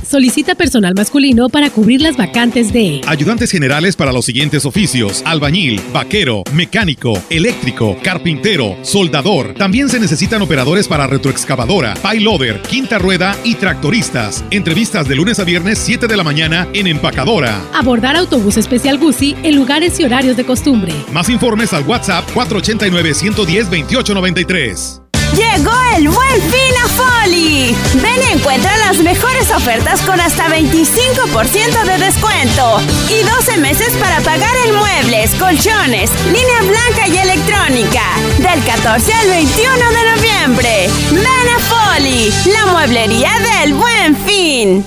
Solicita 0.08 0.56
personal 0.56 0.94
masculino 0.96 1.50
para 1.50 1.70
cubrir 1.70 2.02
las 2.02 2.18
vacantes 2.18 2.72
de 2.72 3.02
Ayudantes 3.08 3.52
generales 3.52 3.96
para 3.96 4.12
los 4.12 4.26
siguientes 4.26 4.66
oficios: 4.66 5.22
albañil, 5.26 5.82
vaquero, 5.94 6.44
mecánico, 6.54 7.14
eléctrico, 7.30 7.98
carpintero, 8.04 8.78
soldador. 8.84 9.54
También 9.56 9.90
se 9.90 10.00
necesitan 10.00 10.42
operadores 10.42 10.88
para 10.88 11.08
retroexcavadora, 11.08 11.96
payloader, 11.96 12.62
quinta 12.62 13.00
rueda 13.00 13.36
y 13.44 13.56
tractoristas. 13.56 14.44
Entrevistas 14.52 15.08
de 15.08 15.16
lunes 15.16 15.40
a 15.40 15.44
viernes 15.44 15.80
7 15.80 16.08
de 16.08 16.18
la 16.18 16.24
mañana 16.24 16.68
en 16.74 16.88
Empacadora. 16.88 17.62
abordar 17.74 18.16
autobús 18.16 18.58
especial 18.58 18.98
Guzzi 18.98 19.36
en 19.44 19.56
lugares 19.56 20.00
y 20.00 20.04
horarios 20.04 20.38
de 20.38 20.46
costumbre. 20.46 20.94
Más 21.12 21.30
informes 21.30 21.74
al 21.74 21.84
WhatsApp 21.84 22.30
489 22.34 23.14
110 23.14 23.66
2893. 23.66 25.01
Llegó 25.34 25.72
el 25.96 26.10
buen 26.10 26.42
fin 26.42 26.76
a 26.84 26.88
Foli. 26.90 27.76
Ven 27.96 28.22
y 28.30 28.34
encuentra 28.34 28.76
las 28.78 28.98
mejores 29.00 29.50
ofertas 29.52 30.02
con 30.02 30.20
hasta 30.20 30.48
25% 30.48 31.86
de 31.86 31.98
descuento. 32.06 32.80
Y 33.10 33.24
12 33.24 33.58
meses 33.60 33.96
para 33.98 34.20
pagar 34.22 34.54
en 34.66 34.76
muebles, 34.76 35.32
colchones, 35.36 36.12
línea 36.26 36.62
blanca 36.62 37.08
y 37.08 37.18
electrónica. 37.18 38.04
Del 38.40 38.62
14 38.64 39.14
al 39.14 39.30
21 39.30 39.74
de 39.76 40.16
noviembre. 40.16 40.90
Ven 41.12 41.26
a 41.26 41.60
Foli, 41.60 42.34
la 42.54 42.72
mueblería 42.74 43.32
del 43.62 43.74
buen 43.74 44.16
fin. 44.18 44.86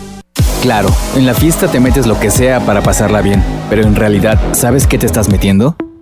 Claro, 0.60 0.94
en 1.14 1.26
la 1.26 1.34
fiesta 1.34 1.68
te 1.68 1.80
metes 1.80 2.06
lo 2.06 2.18
que 2.20 2.30
sea 2.30 2.60
para 2.60 2.82
pasarla 2.82 3.22
bien, 3.22 3.42
pero 3.70 3.82
en 3.82 3.94
realidad, 3.94 4.38
¿sabes 4.52 4.86
qué 4.86 4.98
te 4.98 5.06
estás 5.06 5.28
metiendo? 5.28 5.76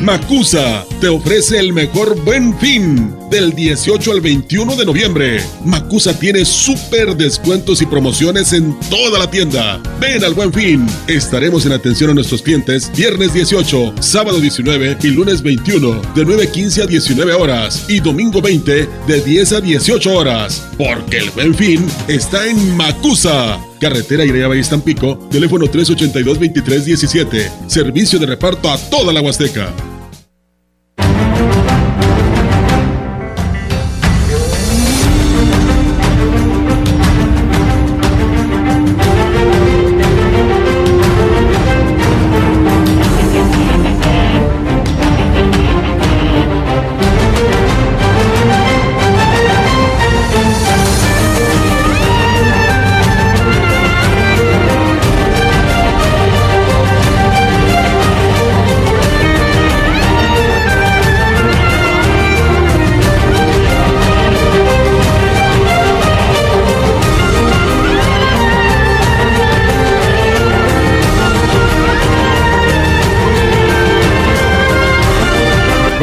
Macusa 0.00 0.84
te 1.00 1.08
ofrece 1.08 1.58
el 1.58 1.72
mejor 1.72 2.20
buen 2.24 2.56
fin 2.58 3.14
del 3.30 3.52
18 3.52 4.12
al 4.12 4.20
21 4.20 4.76
de 4.76 4.84
noviembre. 4.84 5.40
Macusa 5.64 6.18
tiene 6.18 6.44
súper 6.44 7.16
descuentos 7.16 7.80
y 7.80 7.86
promociones 7.86 8.52
en 8.52 8.78
toda 8.90 9.18
la 9.18 9.30
tienda. 9.30 9.80
Ven 10.00 10.24
al 10.24 10.34
buen 10.34 10.52
fin. 10.52 10.86
Estaremos 11.06 11.64
en 11.66 11.72
atención 11.72 12.10
a 12.10 12.14
nuestros 12.14 12.42
clientes 12.42 12.90
viernes 12.96 13.32
18, 13.32 13.94
sábado 14.00 14.40
19 14.40 14.98
y 15.02 15.08
lunes 15.08 15.42
21 15.42 16.02
de 16.14 16.26
9.15 16.26 16.82
a 16.82 16.86
19 16.86 17.32
horas 17.32 17.86
y 17.88 18.00
domingo 18.00 18.40
20 18.40 18.88
de 19.06 19.20
10 19.20 19.52
a 19.52 19.60
18 19.60 20.12
horas. 20.12 20.66
Porque 20.76 21.18
el 21.18 21.30
buen 21.30 21.54
fin 21.54 21.86
está 22.08 22.46
en 22.46 22.76
Macusa. 22.76 23.58
Carretera 23.84 24.24
Ireaba 24.24 24.56
y 24.56 24.62
Tampico, 24.62 25.18
teléfono 25.30 25.66
382-2317. 25.66 27.50
Servicio 27.66 28.18
de 28.18 28.24
reparto 28.24 28.70
a 28.70 28.78
toda 28.78 29.12
la 29.12 29.20
Huasteca. 29.20 29.93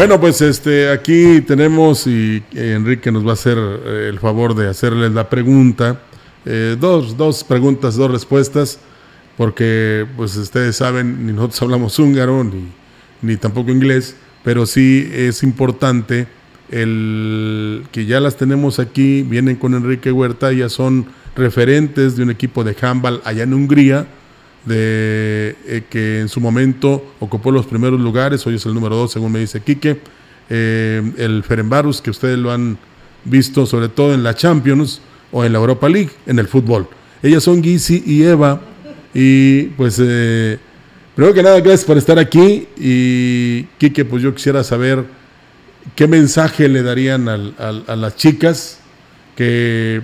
Bueno, 0.02 0.20
pues 0.20 0.42
este 0.42 0.90
aquí 0.90 1.42
tenemos 1.42 2.08
y 2.08 2.42
eh, 2.56 2.74
Enrique 2.76 3.12
nos 3.12 3.24
va 3.24 3.30
a 3.30 3.34
hacer 3.34 3.56
eh, 3.60 4.08
el 4.10 4.18
favor 4.18 4.56
de 4.56 4.68
hacerles 4.68 5.12
la 5.12 5.30
pregunta. 5.30 6.02
Eh, 6.44 6.76
dos, 6.80 7.18
dos 7.18 7.44
preguntas, 7.44 7.98
dos 7.98 8.10
respuestas, 8.10 8.80
porque 9.38 10.08
pues 10.18 10.36
ustedes 10.38 10.78
saben, 10.78 11.28
ni 11.28 11.34
nosotros 11.34 11.62
hablamos 11.62 12.00
húngaro, 12.00 12.44
ni, 12.44 12.66
ni 13.22 13.38
tampoco 13.38 13.70
inglés, 13.70 14.16
pero 14.44 14.66
sí 14.66 15.08
es 15.14 15.44
importante 15.44 16.26
el 16.72 17.84
que 17.92 18.08
ya 18.08 18.20
las 18.20 18.38
tenemos 18.38 18.80
aquí, 18.80 19.22
vienen 19.22 19.56
con 19.56 19.76
Enrique 19.76 20.12
Huerta, 20.12 20.52
ya 20.52 20.68
son 20.70 21.06
referentes 21.36 22.16
de 22.16 22.24
un 22.24 22.32
equipo 22.32 22.64
de 22.64 22.76
handball 22.82 23.22
allá 23.24 23.44
en 23.44 23.54
Hungría, 23.54 24.08
de 24.66 25.56
eh, 25.66 25.84
que 25.90 26.20
en 26.22 26.30
su 26.30 26.40
momento 26.40 27.14
ocupó 27.20 27.52
los 27.52 27.66
primeros 27.66 28.00
lugares, 28.00 28.46
hoy 28.46 28.56
es 28.56 28.66
el 28.66 28.74
número 28.74 28.96
dos, 28.96 29.12
según 29.12 29.32
me 29.32 29.40
dice 29.40 29.62
Quique. 29.62 30.00
Eh, 30.50 31.02
el 31.18 31.44
Ferenbarus, 31.44 32.02
que 32.02 32.10
ustedes 32.10 32.38
lo 32.38 32.52
han 32.52 32.78
visto 33.24 33.66
sobre 33.66 33.90
todo 33.90 34.14
en 34.14 34.24
la 34.24 34.36
Champions 34.36 35.02
o 35.32 35.44
en 35.46 35.54
la 35.54 35.60
Europa 35.60 35.88
League, 35.90 36.12
en 36.28 36.40
el 36.40 36.48
fútbol. 36.48 36.88
Ellas 37.24 37.44
son 37.44 37.64
Gizi 37.64 38.04
y 38.06 38.24
Eva. 38.24 38.62
Y 39.14 39.64
pues, 39.78 39.98
eh, 40.02 40.58
primero 41.16 41.34
que 41.34 41.44
nada, 41.44 41.60
gracias 41.60 41.86
por 41.86 41.98
estar 41.98 42.20
aquí. 42.20 42.68
Y 42.78 43.64
Quique, 43.78 44.06
pues 44.06 44.22
yo 44.24 44.34
quisiera 44.36 44.64
saber 44.64 45.06
qué 45.96 46.08
mensaje 46.08 46.68
le 46.68 46.84
darían 46.84 47.28
al- 47.30 47.56
a 47.58 47.96
las 47.96 48.16
chicas 48.16 48.80
que 49.36 50.02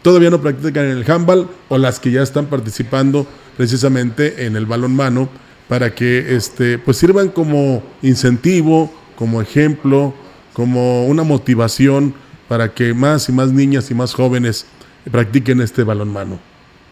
todavía 0.00 0.30
no 0.30 0.40
practican 0.40 0.86
en 0.86 0.96
el 0.96 1.10
handball 1.10 1.46
o 1.68 1.76
las 1.76 2.00
que 2.00 2.10
ya 2.10 2.22
están 2.22 2.46
participando 2.46 3.26
precisamente 3.56 4.46
en 4.46 4.56
el 4.56 4.66
balonmano 4.66 5.28
para 5.68 5.94
que 5.94 6.34
este 6.36 6.78
pues 6.78 6.98
sirvan 6.98 7.28
como 7.28 7.82
incentivo, 8.02 8.92
como 9.16 9.40
ejemplo, 9.40 10.14
como 10.52 11.06
una 11.06 11.22
motivación 11.22 12.14
para 12.48 12.74
que 12.74 12.92
más 12.92 13.28
y 13.28 13.32
más 13.32 13.52
niñas 13.52 13.90
y 13.90 13.94
más 13.94 14.14
jóvenes 14.14 14.66
practiquen 15.10 15.60
este 15.60 15.84
balonmano. 15.84 16.38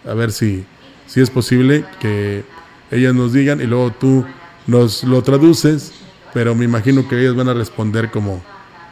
A 0.06 0.14
ver 0.14 0.32
si, 0.32 0.64
si 1.06 1.20
es 1.20 1.30
posible 1.30 1.84
que 2.00 2.44
ellas 2.90 3.14
nos 3.14 3.32
digan 3.32 3.60
y 3.60 3.64
luego 3.64 3.92
tú 3.92 4.24
nos 4.66 5.04
lo 5.04 5.22
traduces, 5.22 5.92
pero 6.32 6.54
me 6.54 6.64
imagino 6.64 7.08
que 7.08 7.20
ellas 7.20 7.34
van 7.34 7.48
a 7.48 7.54
responder 7.54 8.10
como, 8.10 8.42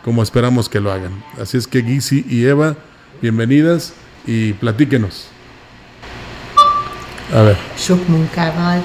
como 0.05 0.23
esperamos 0.23 0.69
que 0.69 0.81
lo 0.81 0.93
hagan. 0.93 1.25
Así 1.41 1.57
es 1.57 1.67
que 1.67 1.83
Gizi 1.83 2.27
y 2.29 2.45
Eva, 2.45 2.77
bienvenidas 3.23 3.95
y 4.27 4.53
platíquenos. 4.55 5.29
A 7.33 7.43
ver. 7.43 7.59
Sok 7.75 8.09
munkával 8.09 8.83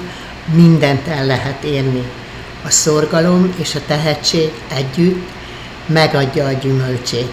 mindent 0.54 1.08
el 1.08 1.26
lehet 1.26 1.64
érni. 1.64 2.02
A 2.64 2.70
szorgalom 2.70 3.54
és 3.56 3.74
a 3.74 3.80
tehetség 3.86 4.52
együtt 4.74 5.28
megadja 5.86 6.46
a 6.46 6.52
gyümölcsét. 6.52 7.32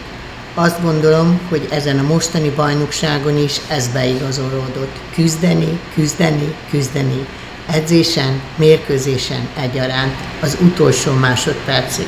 Azt 0.54 0.82
gondolom, 0.82 1.40
hogy 1.50 1.68
ezen 1.70 2.00
a 2.00 2.08
mostani 2.08 2.50
bajnokságon 2.50 3.38
is 3.38 3.62
ez 3.68 3.88
beigazolódott. 3.88 5.00
Küzdeni, 5.14 5.80
küzdeni, 5.94 6.56
küzdeni. 6.70 7.26
Edzésen, 7.68 8.42
mérkőzésen 8.56 9.48
egyaránt 9.56 10.16
az 10.42 10.58
utolsó 10.62 11.14
másodpercig. 11.14 12.08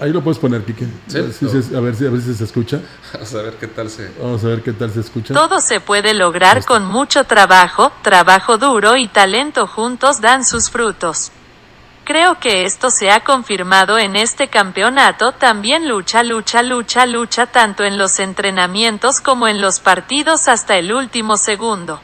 Ahí 0.00 0.12
lo 0.12 0.22
puedes 0.22 0.38
poner, 0.38 0.62
Pique. 0.62 0.86
¿Sí? 1.08 1.18
A, 1.18 1.22
ver 1.22 1.32
si 1.32 1.48
se, 1.48 1.76
a, 1.76 1.80
ver 1.80 1.94
si, 1.96 2.06
a 2.06 2.10
ver 2.10 2.20
si 2.20 2.34
se 2.34 2.44
escucha. 2.44 2.80
Vamos 3.12 3.34
a 3.34 3.42
ver 3.42 3.54
qué 3.54 3.66
tal 3.66 3.90
se... 3.90 4.10
Vamos 4.20 4.44
a 4.44 4.48
ver 4.48 4.62
qué 4.62 4.72
tal 4.72 4.92
se 4.92 5.00
escucha. 5.00 5.34
Todo 5.34 5.60
se 5.60 5.80
puede 5.80 6.14
lograr 6.14 6.64
con 6.64 6.86
mucho 6.86 7.24
trabajo, 7.24 7.90
trabajo 8.02 8.58
duro 8.58 8.96
y 8.96 9.08
talento 9.08 9.66
juntos 9.66 10.20
dan 10.20 10.44
sus 10.44 10.70
frutos. 10.70 11.32
Creo 12.04 12.38
que 12.38 12.64
esto 12.64 12.90
se 12.90 13.10
ha 13.10 13.20
confirmado 13.20 13.98
en 13.98 14.16
este 14.16 14.48
campeonato, 14.48 15.32
también 15.32 15.88
lucha, 15.88 16.22
lucha, 16.22 16.62
lucha, 16.62 17.04
lucha 17.04 17.46
tanto 17.46 17.84
en 17.84 17.98
los 17.98 18.18
entrenamientos 18.18 19.20
como 19.20 19.48
en 19.48 19.60
los 19.60 19.80
partidos 19.80 20.48
hasta 20.48 20.78
el 20.78 20.92
último 20.92 21.36
segundo. 21.36 22.00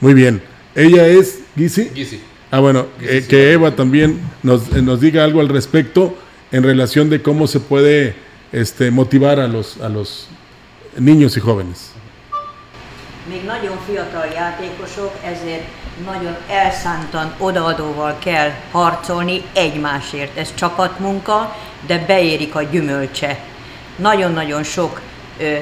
Muy 0.00 0.14
bien. 0.14 0.42
Ella 0.74 1.06
es. 1.06 1.40
Gisi. 1.56 2.22
Ah, 2.50 2.60
bueno, 2.60 2.86
eh, 3.00 3.26
que 3.28 3.52
Eva 3.52 3.72
también 3.72 4.20
nos, 4.42 4.68
eh, 4.74 4.80
nos 4.80 5.00
diga 5.00 5.24
algo 5.24 5.40
al 5.40 5.48
respecto 5.48 6.16
en 6.52 6.62
relación 6.62 7.08
de 7.08 7.20
cómo 7.22 7.46
se 7.46 7.60
puede 7.60 8.14
este, 8.52 8.90
motivar 8.90 9.40
a 9.40 9.48
los, 9.48 9.80
a 9.80 9.88
los 9.88 10.28
niños 10.98 11.36
y 11.36 11.40
jóvenes. 11.40 11.90
Még 13.28 13.44
nagyon 13.44 13.78
fiatal 13.86 14.26
játékosok, 14.34 15.12
ezért 15.24 15.64
nagyon 16.04 16.36
elszántan, 16.48 17.34
odaadóval 17.38 18.16
kell 18.18 18.50
harcolni 18.70 19.42
egymásért. 19.54 20.36
Ez 20.36 20.54
csapatmunka, 20.54 21.56
de 21.86 22.04
beérik 22.06 22.54
a 22.54 22.62
gyümölcse. 22.62 23.38
Nagyon-nagyon 23.96 24.62
sok 24.62 25.00
ö, 25.38 25.44
ö, 25.44 25.58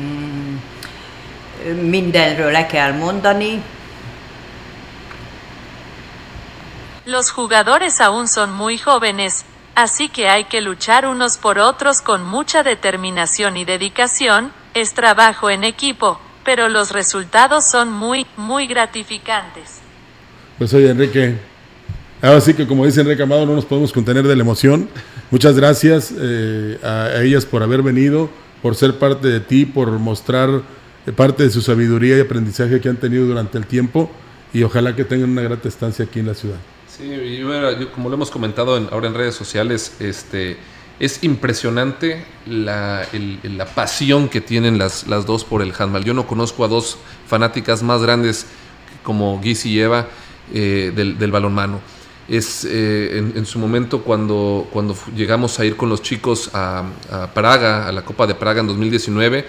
mm, 0.00 0.56
mindenről 1.88 2.50
le 2.50 2.66
kell 2.66 2.92
mondani, 2.92 3.62
Los 7.04 7.32
jugadores 7.32 8.00
aún 8.00 8.28
son 8.28 8.52
muy 8.52 8.78
jóvenes, 8.78 9.44
así 9.74 10.08
que 10.08 10.28
hay 10.28 10.44
que 10.44 10.60
luchar 10.60 11.04
unos 11.04 11.36
por 11.36 11.58
otros 11.58 12.00
con 12.00 12.24
mucha 12.24 12.62
determinación 12.62 13.56
y 13.56 13.64
dedicación, 13.64 14.52
es 14.74 14.94
trabajo 14.94 15.50
en 15.50 15.64
equipo, 15.64 16.20
pero 16.44 16.68
los 16.68 16.92
resultados 16.92 17.64
son 17.64 17.90
muy, 17.90 18.24
muy 18.36 18.68
gratificantes. 18.68 19.80
Pues 20.58 20.72
oye, 20.74 20.90
Enrique, 20.90 21.38
ahora 22.22 22.40
sí 22.40 22.54
que 22.54 22.68
como 22.68 22.86
dice 22.86 23.00
Enrique 23.00 23.24
Amado, 23.24 23.46
no 23.46 23.56
nos 23.56 23.64
podemos 23.64 23.92
contener 23.92 24.24
de 24.24 24.36
la 24.36 24.42
emoción. 24.42 24.88
Muchas 25.32 25.56
gracias 25.56 26.14
eh, 26.16 26.78
a, 26.84 27.20
ellas 27.20 27.44
por 27.44 27.64
haber 27.64 27.82
venido, 27.82 28.30
por 28.62 28.76
ser 28.76 29.00
parte 29.00 29.26
de 29.26 29.40
ti, 29.40 29.66
por 29.66 29.90
mostrar 29.90 30.62
eh, 31.04 31.10
parte 31.10 31.42
de 31.42 31.50
su 31.50 31.62
sabiduría 31.62 32.16
y 32.16 32.20
aprendizaje 32.20 32.80
que 32.80 32.88
han 32.88 32.96
tenido 32.96 33.26
durante 33.26 33.58
el 33.58 33.66
tiempo 33.66 34.08
y 34.54 34.62
ojalá 34.62 34.94
que 34.94 35.04
tengan 35.04 35.30
una 35.30 35.42
grata 35.42 35.66
estancia 35.66 36.04
aquí 36.04 36.20
en 36.20 36.28
la 36.28 36.34
ciudad. 36.34 36.58
Sí, 36.94 37.08
yo, 37.08 37.70
yo, 37.78 37.90
como 37.92 38.10
lo 38.10 38.16
hemos 38.16 38.30
comentado 38.30 38.76
en, 38.76 38.88
ahora 38.92 39.06
en 39.06 39.14
redes 39.14 39.34
sociales, 39.34 39.96
este, 39.98 40.58
es 41.00 41.24
impresionante 41.24 42.22
la, 42.44 43.08
la 43.44 43.64
pasión 43.64 44.28
que 44.28 44.42
tienen 44.42 44.76
las, 44.76 45.06
las, 45.06 45.24
dos 45.24 45.42
por 45.42 45.62
el 45.62 45.72
handball. 45.78 46.04
Yo 46.04 46.12
no 46.12 46.26
conozco 46.26 46.66
a 46.66 46.68
dos 46.68 46.98
fanáticas 47.26 47.82
más 47.82 48.02
grandes 48.02 48.44
como 49.02 49.40
Giz 49.42 49.64
y 49.64 49.80
Eva 49.80 50.06
eh, 50.52 50.92
del, 50.94 51.32
balonmano. 51.32 51.80
Es 52.28 52.66
eh, 52.66 53.16
en, 53.16 53.38
en, 53.38 53.46
su 53.46 53.58
momento 53.58 54.02
cuando, 54.02 54.68
cuando 54.70 54.94
llegamos 55.16 55.58
a 55.58 55.64
ir 55.64 55.76
con 55.76 55.88
los 55.88 56.02
chicos 56.02 56.50
a 56.52 56.84
Praga, 57.32 57.88
a 57.88 57.92
la 57.92 58.04
Copa 58.04 58.26
de 58.26 58.34
Praga 58.34 58.60
en 58.60 58.66
2019, 58.66 59.46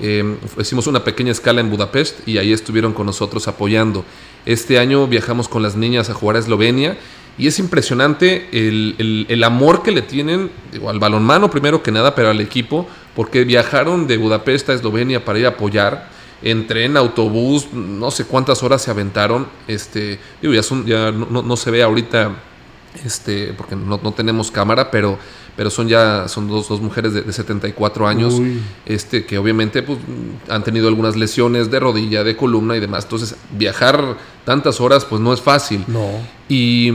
eh, 0.00 0.36
hicimos 0.58 0.86
una 0.86 1.04
pequeña 1.04 1.32
escala 1.32 1.60
en 1.60 1.70
Budapest 1.70 2.26
y 2.26 2.38
ahí 2.38 2.52
estuvieron 2.52 2.92
con 2.92 3.06
nosotros 3.06 3.48
apoyando. 3.48 4.04
Este 4.46 4.78
año 4.78 5.06
viajamos 5.06 5.48
con 5.48 5.62
las 5.62 5.76
niñas 5.76 6.10
a 6.10 6.14
jugar 6.14 6.36
a 6.36 6.38
Eslovenia 6.40 6.96
y 7.36 7.48
es 7.48 7.58
impresionante 7.58 8.48
el, 8.52 9.26
el, 9.28 9.44
amor 9.44 9.82
que 9.82 9.90
le 9.90 10.02
tienen 10.02 10.50
al 10.86 10.98
balonmano 11.00 11.50
primero 11.50 11.82
que 11.82 11.90
nada, 11.90 12.14
pero 12.14 12.30
al 12.30 12.40
equipo, 12.40 12.86
porque 13.16 13.44
viajaron 13.44 14.06
de 14.06 14.18
Budapest 14.18 14.70
a 14.70 14.74
Eslovenia 14.74 15.24
para 15.24 15.38
ir 15.38 15.46
a 15.46 15.50
apoyar. 15.50 16.14
En 16.42 16.66
tren, 16.66 16.98
autobús, 16.98 17.72
no 17.72 18.10
sé 18.10 18.26
cuántas 18.26 18.62
horas 18.62 18.82
se 18.82 18.90
aventaron. 18.90 19.46
Este, 19.66 20.18
digo, 20.42 20.52
ya, 20.52 20.60
ya 20.84 21.10
no, 21.10 21.42
no 21.42 21.56
se 21.56 21.70
ve 21.70 21.82
ahorita, 21.82 22.36
este, 23.02 23.54
porque 23.56 23.74
no, 23.74 23.98
no 24.02 24.12
tenemos 24.12 24.50
cámara, 24.50 24.90
pero 24.90 25.18
pero 25.56 25.70
son 25.70 25.88
ya 25.88 26.28
son 26.28 26.48
dos, 26.48 26.68
dos 26.68 26.80
mujeres 26.80 27.14
de, 27.14 27.22
de 27.22 27.32
74 27.32 28.06
años 28.06 28.34
Uy. 28.34 28.60
este 28.86 29.24
que 29.24 29.38
obviamente 29.38 29.82
pues, 29.82 29.98
han 30.48 30.64
tenido 30.64 30.88
algunas 30.88 31.16
lesiones 31.16 31.70
de 31.70 31.80
rodilla, 31.80 32.24
de 32.24 32.36
columna 32.36 32.76
y 32.76 32.80
demás. 32.80 33.04
Entonces, 33.04 33.36
viajar 33.52 34.16
tantas 34.44 34.80
horas 34.80 35.04
pues 35.04 35.20
no 35.20 35.32
es 35.32 35.40
fácil. 35.40 35.84
No. 35.86 36.10
Y, 36.48 36.92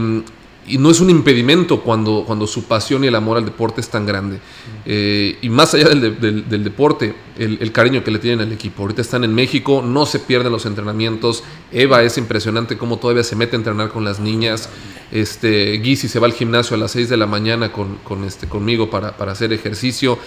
y 0.66 0.78
no 0.78 0.90
es 0.90 1.00
un 1.00 1.10
impedimento 1.10 1.80
cuando, 1.80 2.24
cuando 2.26 2.46
su 2.46 2.64
pasión 2.64 3.02
y 3.02 3.08
el 3.08 3.14
amor 3.14 3.38
al 3.38 3.44
deporte 3.44 3.80
es 3.80 3.88
tan 3.88 4.06
grande. 4.06 4.38
Eh, 4.84 5.38
y 5.42 5.48
más 5.48 5.74
allá 5.74 5.88
del, 5.88 6.20
del, 6.48 6.64
deporte, 6.64 7.14
el, 7.38 7.58
el, 7.60 7.72
cariño 7.72 8.04
que 8.04 8.10
le 8.10 8.18
tienen 8.18 8.40
al 8.40 8.52
equipo. 8.52 8.82
Ahorita 8.82 9.00
están 9.02 9.24
en 9.24 9.34
México, 9.34 9.82
no 9.84 10.06
se 10.06 10.20
pierden 10.20 10.52
los 10.52 10.66
entrenamientos. 10.66 11.42
Eva 11.72 12.02
es 12.02 12.18
impresionante 12.18 12.76
cómo 12.78 12.98
todavía 12.98 13.24
se 13.24 13.36
mete 13.36 13.56
a 13.56 13.58
entrenar 13.58 13.88
con 13.88 14.04
las 14.04 14.20
niñas. 14.20 14.68
Este, 15.10 15.72
Guisi 15.78 16.08
se 16.08 16.20
va 16.20 16.26
al 16.26 16.34
gimnasio 16.34 16.76
a 16.76 16.78
las 16.78 16.92
6 16.92 17.08
de 17.08 17.16
la 17.16 17.26
mañana 17.26 17.72
con, 17.72 17.96
con 18.04 18.24
este, 18.24 18.46
conmigo 18.46 18.90
para, 18.90 19.16
para 19.16 19.32
hacer 19.32 19.52
ejercicio. 19.52 20.18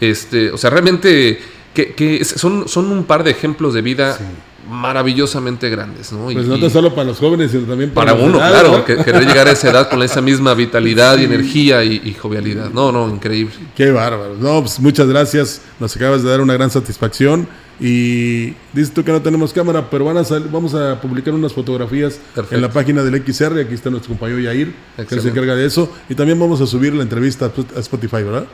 Este, 0.00 0.50
o 0.50 0.58
sea, 0.58 0.70
realmente 0.70 1.38
que, 1.74 1.94
que 1.94 2.24
son, 2.24 2.68
son 2.68 2.90
un 2.90 3.04
par 3.04 3.24
de 3.24 3.32
ejemplos 3.32 3.74
de 3.74 3.82
vida. 3.82 4.16
Sí 4.16 4.24
maravillosamente 4.68 5.68
grandes, 5.68 6.12
¿no? 6.12 6.24
Pues 6.24 6.46
y, 6.46 6.48
no 6.48 6.58
tan 6.58 6.70
solo 6.70 6.94
para 6.94 7.08
los 7.08 7.18
jóvenes, 7.18 7.50
sino 7.50 7.64
también 7.64 7.90
para, 7.90 8.12
para 8.12 8.24
uno, 8.24 8.38
edad, 8.38 8.50
claro, 8.50 8.78
¿no? 8.78 8.84
que 8.84 8.96
querer 8.96 9.26
llegar 9.26 9.48
a 9.48 9.52
esa 9.52 9.70
edad 9.70 9.90
con 9.90 10.02
esa 10.02 10.20
misma 10.20 10.54
vitalidad 10.54 11.16
sí. 11.16 11.22
y 11.22 11.24
energía 11.24 11.84
y, 11.84 12.00
y, 12.04 12.14
jovialidad. 12.14 12.70
No, 12.70 12.92
no, 12.92 13.08
increíble. 13.08 13.54
Qué 13.74 13.90
bárbaro. 13.90 14.36
No, 14.38 14.60
pues 14.60 14.78
muchas 14.80 15.08
gracias. 15.08 15.62
Nos 15.80 15.94
acabas 15.96 16.22
de 16.22 16.30
dar 16.30 16.40
una 16.40 16.54
gran 16.54 16.70
satisfacción. 16.70 17.48
Y 17.80 18.54
dices 18.72 18.92
tú 18.94 19.02
que 19.02 19.10
no 19.10 19.20
tenemos 19.22 19.52
cámara, 19.52 19.90
pero 19.90 20.04
van 20.04 20.16
a 20.16 20.24
sal, 20.24 20.48
vamos 20.52 20.72
a 20.74 21.00
publicar 21.00 21.34
unas 21.34 21.52
fotografías 21.52 22.20
Perfecto. 22.32 22.54
en 22.54 22.62
la 22.62 22.70
página 22.70 23.02
del 23.02 23.20
XR. 23.24 23.58
Aquí 23.58 23.74
está 23.74 23.90
nuestro 23.90 24.10
compañero 24.10 24.38
Yair, 24.38 24.68
Excelente. 24.68 25.16
que 25.16 25.20
se 25.20 25.28
encarga 25.28 25.56
de 25.56 25.66
eso. 25.66 25.90
Y 26.08 26.14
también 26.14 26.38
vamos 26.38 26.60
a 26.60 26.66
subir 26.66 26.94
la 26.94 27.02
entrevista 27.02 27.50
a 27.76 27.80
Spotify, 27.80 28.22
¿verdad? 28.22 28.46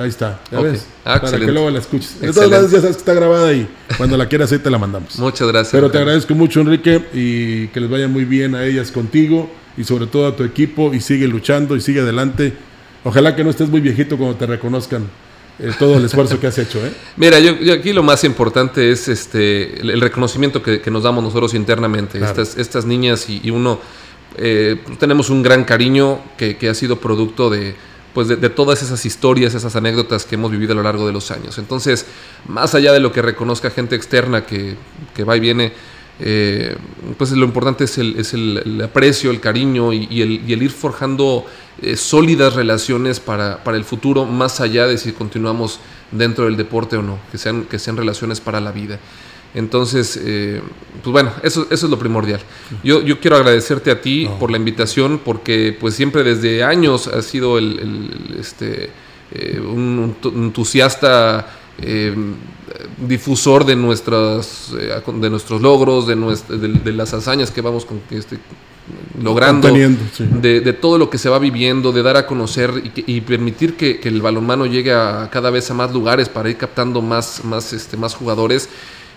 Ahí 0.00 0.08
está, 0.08 0.40
¿ya 0.50 0.58
okay. 0.58 0.72
ves? 0.72 0.86
Ah, 1.00 1.04
Para 1.04 1.16
excelente. 1.18 1.46
que 1.46 1.52
luego 1.52 1.70
la 1.70 1.78
escuches. 1.78 2.20
De 2.20 2.32
todas 2.32 2.50
maneras, 2.50 2.70
ya 2.70 2.80
sabes 2.80 2.96
que 2.96 3.00
está 3.00 3.12
grabada 3.12 3.52
y 3.52 3.68
cuando 3.98 4.16
la 4.16 4.28
quieras 4.28 4.50
ahí 4.50 4.58
te 4.58 4.70
la 4.70 4.78
mandamos. 4.78 5.18
Muchas 5.18 5.48
gracias. 5.48 5.72
Pero 5.72 5.90
te 5.90 5.98
agradezco 5.98 6.34
mucho, 6.34 6.60
Enrique, 6.60 7.04
y 7.12 7.68
que 7.68 7.80
les 7.80 7.90
vaya 7.90 8.08
muy 8.08 8.24
bien 8.24 8.54
a 8.54 8.64
ellas 8.64 8.90
contigo 8.90 9.50
y 9.76 9.84
sobre 9.84 10.06
todo 10.06 10.26
a 10.26 10.36
tu 10.36 10.42
equipo 10.44 10.94
y 10.94 11.00
sigue 11.00 11.28
luchando 11.28 11.76
y 11.76 11.80
sigue 11.80 12.00
adelante. 12.00 12.54
Ojalá 13.04 13.36
que 13.36 13.44
no 13.44 13.50
estés 13.50 13.68
muy 13.68 13.80
viejito 13.80 14.16
cuando 14.16 14.36
te 14.36 14.46
reconozcan 14.46 15.04
eh, 15.58 15.72
todo 15.78 15.98
el 15.98 16.04
esfuerzo 16.06 16.40
que 16.40 16.46
has 16.46 16.58
hecho. 16.58 16.78
¿eh? 16.78 16.92
Mira, 17.16 17.38
yo, 17.38 17.58
yo, 17.58 17.74
aquí 17.74 17.92
lo 17.92 18.02
más 18.02 18.24
importante 18.24 18.90
es 18.90 19.08
este 19.08 19.80
el, 19.80 19.90
el 19.90 20.00
reconocimiento 20.00 20.62
que, 20.62 20.80
que, 20.80 20.90
nos 20.90 21.02
damos 21.02 21.22
nosotros 21.22 21.52
internamente. 21.52 22.18
Claro. 22.18 22.40
Estas, 22.40 22.56
estas 22.56 22.84
niñas 22.86 23.28
y, 23.28 23.40
y 23.44 23.50
uno 23.50 23.80
eh, 24.36 24.76
tenemos 24.98 25.28
un 25.28 25.42
gran 25.42 25.64
cariño 25.64 26.20
que, 26.38 26.56
que 26.56 26.68
ha 26.68 26.74
sido 26.74 26.96
producto 26.96 27.50
de 27.50 27.74
pues 28.14 28.28
de, 28.28 28.36
todas 28.50 28.82
esas 28.82 29.06
historias, 29.06 29.54
esas 29.54 29.76
anécdotas 29.76 30.24
que 30.24 30.34
hemos 30.34 30.50
vivido 30.50 30.72
a 30.72 30.76
lo 30.76 30.82
largo 30.82 31.06
de 31.06 31.12
los 31.12 31.30
años. 31.30 31.58
Entonces, 31.58 32.06
más 32.48 32.74
allá 32.74 32.92
de 32.92 33.00
lo 33.00 33.12
que 33.12 33.22
reconozca 33.22 33.70
gente 33.70 33.94
externa 33.94 34.44
que, 34.44 34.76
que 35.14 35.24
va 35.24 35.36
y 35.36 35.40
viene, 35.40 35.72
eh, 36.18 36.76
pues 37.16 37.32
lo 37.32 37.46
importante 37.46 37.84
es 37.84 37.96
el, 37.96 38.16
es 38.18 38.34
el, 38.34 38.80
aprecio, 38.84 39.30
el 39.30 39.40
cariño 39.40 39.92
y, 39.92 40.06
y, 40.10 40.22
el, 40.22 40.42
y 40.46 40.52
el, 40.52 40.62
ir 40.62 40.70
forjando 40.70 41.46
eh, 41.80 41.96
sólidas 41.96 42.54
relaciones 42.54 43.20
para, 43.20 43.64
para, 43.64 43.78
el 43.78 43.84
futuro, 43.84 44.26
más 44.26 44.60
allá 44.60 44.86
de 44.86 44.98
si 44.98 45.12
continuamos 45.12 45.80
dentro 46.10 46.44
del 46.44 46.56
deporte 46.56 46.96
o 46.96 47.02
no, 47.02 47.18
que 47.32 47.38
sean, 47.38 47.64
que 47.64 47.78
sean 47.78 47.96
relaciones 47.96 48.40
para 48.40 48.60
la 48.60 48.72
vida. 48.72 48.98
Entonces, 49.54 50.20
eh, 50.22 50.60
pues 51.02 51.12
bueno, 51.12 51.32
eso, 51.42 51.66
eso 51.70 51.86
es 51.86 51.90
lo 51.90 51.98
primordial. 51.98 52.40
Yo, 52.84 53.02
yo 53.02 53.18
quiero 53.18 53.36
agradecerte 53.36 53.90
a 53.90 54.00
ti 54.00 54.26
no. 54.26 54.38
por 54.38 54.50
la 54.50 54.56
invitación, 54.56 55.20
porque 55.24 55.76
pues 55.78 55.94
siempre 55.94 56.22
desde 56.22 56.62
años 56.62 57.08
has 57.08 57.24
sido 57.24 57.58
el, 57.58 57.78
el 57.78 58.36
este, 58.38 58.90
eh, 59.32 59.60
un, 59.60 60.16
entusiasta 60.24 61.46
eh, 61.78 62.14
difusor 63.06 63.64
de, 63.64 63.76
nuestras, 63.76 64.72
eh, 64.78 65.00
de 65.14 65.30
nuestros 65.30 65.62
logros, 65.62 66.06
de, 66.06 66.16
nuestra, 66.16 66.56
de, 66.56 66.68
de, 66.68 66.92
las 66.92 67.14
hazañas 67.14 67.50
que 67.50 67.60
vamos 67.60 67.84
con, 67.84 68.00
este, 68.10 68.38
logrando, 69.22 69.68
sí. 70.12 70.26
de, 70.40 70.60
de, 70.60 70.72
todo 70.72 70.98
lo 70.98 71.10
que 71.10 71.18
se 71.18 71.28
va 71.28 71.38
viviendo, 71.38 71.92
de 71.92 72.02
dar 72.02 72.16
a 72.16 72.26
conocer 72.26 72.70
y, 72.96 73.16
y 73.16 73.20
permitir 73.20 73.76
que, 73.76 74.00
que, 74.00 74.08
el 74.08 74.20
balonmano 74.20 74.66
llegue 74.66 74.92
a 74.92 75.28
cada 75.30 75.50
vez 75.50 75.70
a 75.70 75.74
más 75.74 75.92
lugares 75.92 76.28
para 76.28 76.50
ir 76.50 76.56
captando 76.56 77.00
más, 77.00 77.44
más, 77.44 77.72
este, 77.72 77.96
más 77.96 78.14
jugadores. 78.14 78.68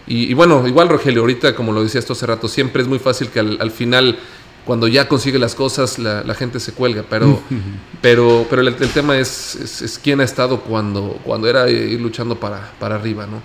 Y, 0.08 0.30
y, 0.30 0.34
bueno, 0.34 0.68
igual 0.68 0.90
Rogelio, 0.90 1.22
ahorita 1.22 1.56
como 1.56 1.72
lo 1.72 1.84
decía 1.84 2.00
esto 2.00 2.14
hace 2.14 2.26
rato, 2.26 2.48
siempre 2.48 2.82
es 2.82 2.88
muy 2.88 3.00
fácil 3.00 3.30
que 3.30 3.40
al, 3.40 3.58
al 3.62 3.72
final, 3.72 4.18
cuando 4.66 4.88
ya 4.88 5.08
consigue 5.08 5.40
las 5.40 5.56
cosas, 5.56 5.98
la, 5.98 6.24
la 6.24 6.36
gente 6.36 6.60
se 6.60 6.74
cuelga, 6.74 7.06
pero, 7.10 7.42
pero, 8.02 8.46
pero 8.50 8.62
el, 8.62 8.68
el 8.68 8.90
tema 8.90 9.18
es, 9.18 9.56
es, 9.56 9.82
es, 9.82 10.00
quién 10.00 10.20
ha 10.20 10.24
estado 10.24 10.62
cuando, 10.62 11.20
cuando 11.24 11.48
era 11.48 11.70
ir 11.70 12.02
luchando 12.02 12.40
para, 12.40 12.72
para 12.80 12.96
arriba, 12.96 13.26
¿no? 13.28 13.42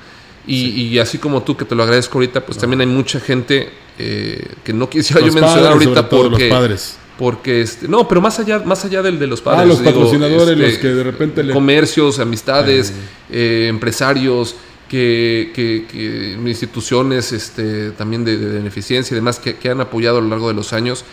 Y, 0.47 0.61
sí. 0.61 0.83
y, 0.87 0.99
así 0.99 1.19
como 1.19 1.43
tú, 1.43 1.57
que 1.57 1.65
te 1.65 1.75
lo 1.75 1.83
agradezco 1.83 2.19
ahorita, 2.19 2.45
pues 2.45 2.57
no. 2.57 2.61
también 2.63 2.81
hay 2.81 2.87
mucha 2.87 3.21
gente 3.21 3.69
eh, 3.99 4.55
que 4.65 4.73
no 4.73 4.89
quisiera 4.89 5.21
los 5.21 5.35
yo 5.35 5.41
mencionar 5.41 5.73
padres, 5.73 5.87
ahorita 5.87 6.09
porque, 6.09 6.77
porque 7.19 7.61
este, 7.61 7.87
no, 7.87 8.09
pero 8.09 8.21
más 8.21 8.39
allá, 8.39 8.61
más 8.61 8.85
allá 8.85 9.03
del 9.03 9.19
de 9.19 9.27
los 9.27 9.43
padres. 9.43 9.63
Ah, 9.63 9.67
los 9.67 9.79
patrocinadores, 9.81 10.49
este, 10.49 10.63
los 10.63 10.79
que 10.79 10.89
de 10.89 11.05
repente 11.05 11.43
le... 11.43 11.53
Comercios, 11.53 12.19
amistades, 12.19 12.93
eh, 13.31 13.67
empresarios, 13.69 14.55
que, 14.89 15.53
que, 15.55 16.39
instituciones 16.49 17.33
este, 17.33 17.91
también 17.93 18.25
de, 18.25 18.37
beneficencia 18.37 19.15
y 19.15 19.17
demás 19.17 19.39
que, 19.39 19.71
han 19.71 19.81
apoyado 19.81 20.19
a 20.19 20.21
lo 20.21 20.29
largo 20.29 20.49
de 20.49 20.55
los 20.55 20.73
años. 20.73 21.05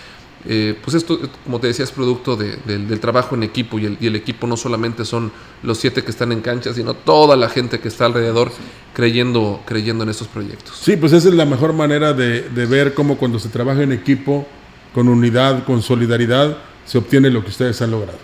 Eh, 0.47 0.76
pues 0.84 0.95
esto, 0.95 1.19
como 1.43 1.59
te 1.59 1.67
decía, 1.67 1.84
es 1.84 1.91
producto 1.91 2.36
del 2.36 2.99
trabajo 2.99 3.36
en 3.36 3.43
equipo 3.43 3.80
y 3.80 3.86
el, 3.86 3.97
y 3.99 4.07
el, 4.07 4.15
equipo 4.15 4.45
no 4.45 4.57
solamente 4.57 5.03
son 5.03 5.32
los 5.63 5.80
siete 5.80 6.03
que 6.03 6.11
están 6.11 6.32
en 6.32 6.41
cancha, 6.41 6.71
sino 6.73 6.93
toda 6.93 7.36
la 7.36 7.49
gente 7.49 7.80
que 7.80 7.88
está 7.88 8.05
alrededor 8.05 8.51
creyendo, 8.93 9.61
creyendo 9.65 10.03
en 10.03 10.11
estos 10.11 10.28
proyectos. 10.28 10.78
Sí, 10.78 10.97
pues 10.97 11.13
esa 11.13 11.30
es 11.30 11.34
la 11.34 11.45
mejor 11.45 11.73
manera 11.73 12.13
de, 12.13 12.41
de 12.49 12.65
ver 12.67 12.93
cómo 12.93 13.17
cuando 13.17 13.39
se 13.39 13.49
trabaja 13.49 13.82
en 13.82 13.91
equipo 13.91 14.47
con 14.93 15.09
unidad, 15.09 15.65
con 15.65 15.82
solidaridad, 15.82 16.57
se 16.86 16.97
obtiene 16.97 17.30
lo 17.30 17.43
que 17.43 17.49
ustedes 17.49 17.82
han 17.82 17.91
logrado. 17.91 18.17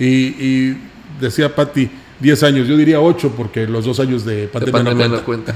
Y, 0.00 0.76
decía 1.20 1.54
Patti, 1.54 1.90
10 2.20 2.42
años, 2.42 2.68
yo 2.68 2.76
diría 2.76 3.00
8 3.00 3.32
porque 3.36 3.66
los 3.66 3.84
dos 3.84 4.00
años 4.00 4.24
de 4.24 4.48
pandemia, 4.48 5.08
no 5.08 5.24
cuenta. 5.24 5.54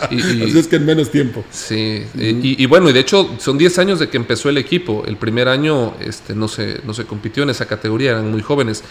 y, 0.10 0.56
es 0.58 0.66
que 0.66 0.76
en 0.76 0.86
menos 0.86 1.10
tiempo. 1.10 1.44
Sí, 1.50 2.04
y, 2.14 2.66
bueno, 2.66 2.90
y 2.90 2.92
de 2.92 3.00
hecho 3.00 3.36
son 3.38 3.56
10 3.56 3.78
años 3.78 3.98
de 3.98 4.08
que 4.08 4.16
empezó 4.16 4.48
el 4.48 4.58
equipo. 4.58 5.04
El 5.06 5.16
primer 5.16 5.48
año 5.48 5.94
este, 6.00 6.34
no, 6.34 6.48
se, 6.48 6.80
no 6.84 6.92
se 6.92 7.04
compitió 7.04 7.42
en 7.42 7.50
esa 7.50 7.66
categoría, 7.66 8.10
eran 8.10 8.30
muy 8.30 8.42
jóvenes. 8.42 8.84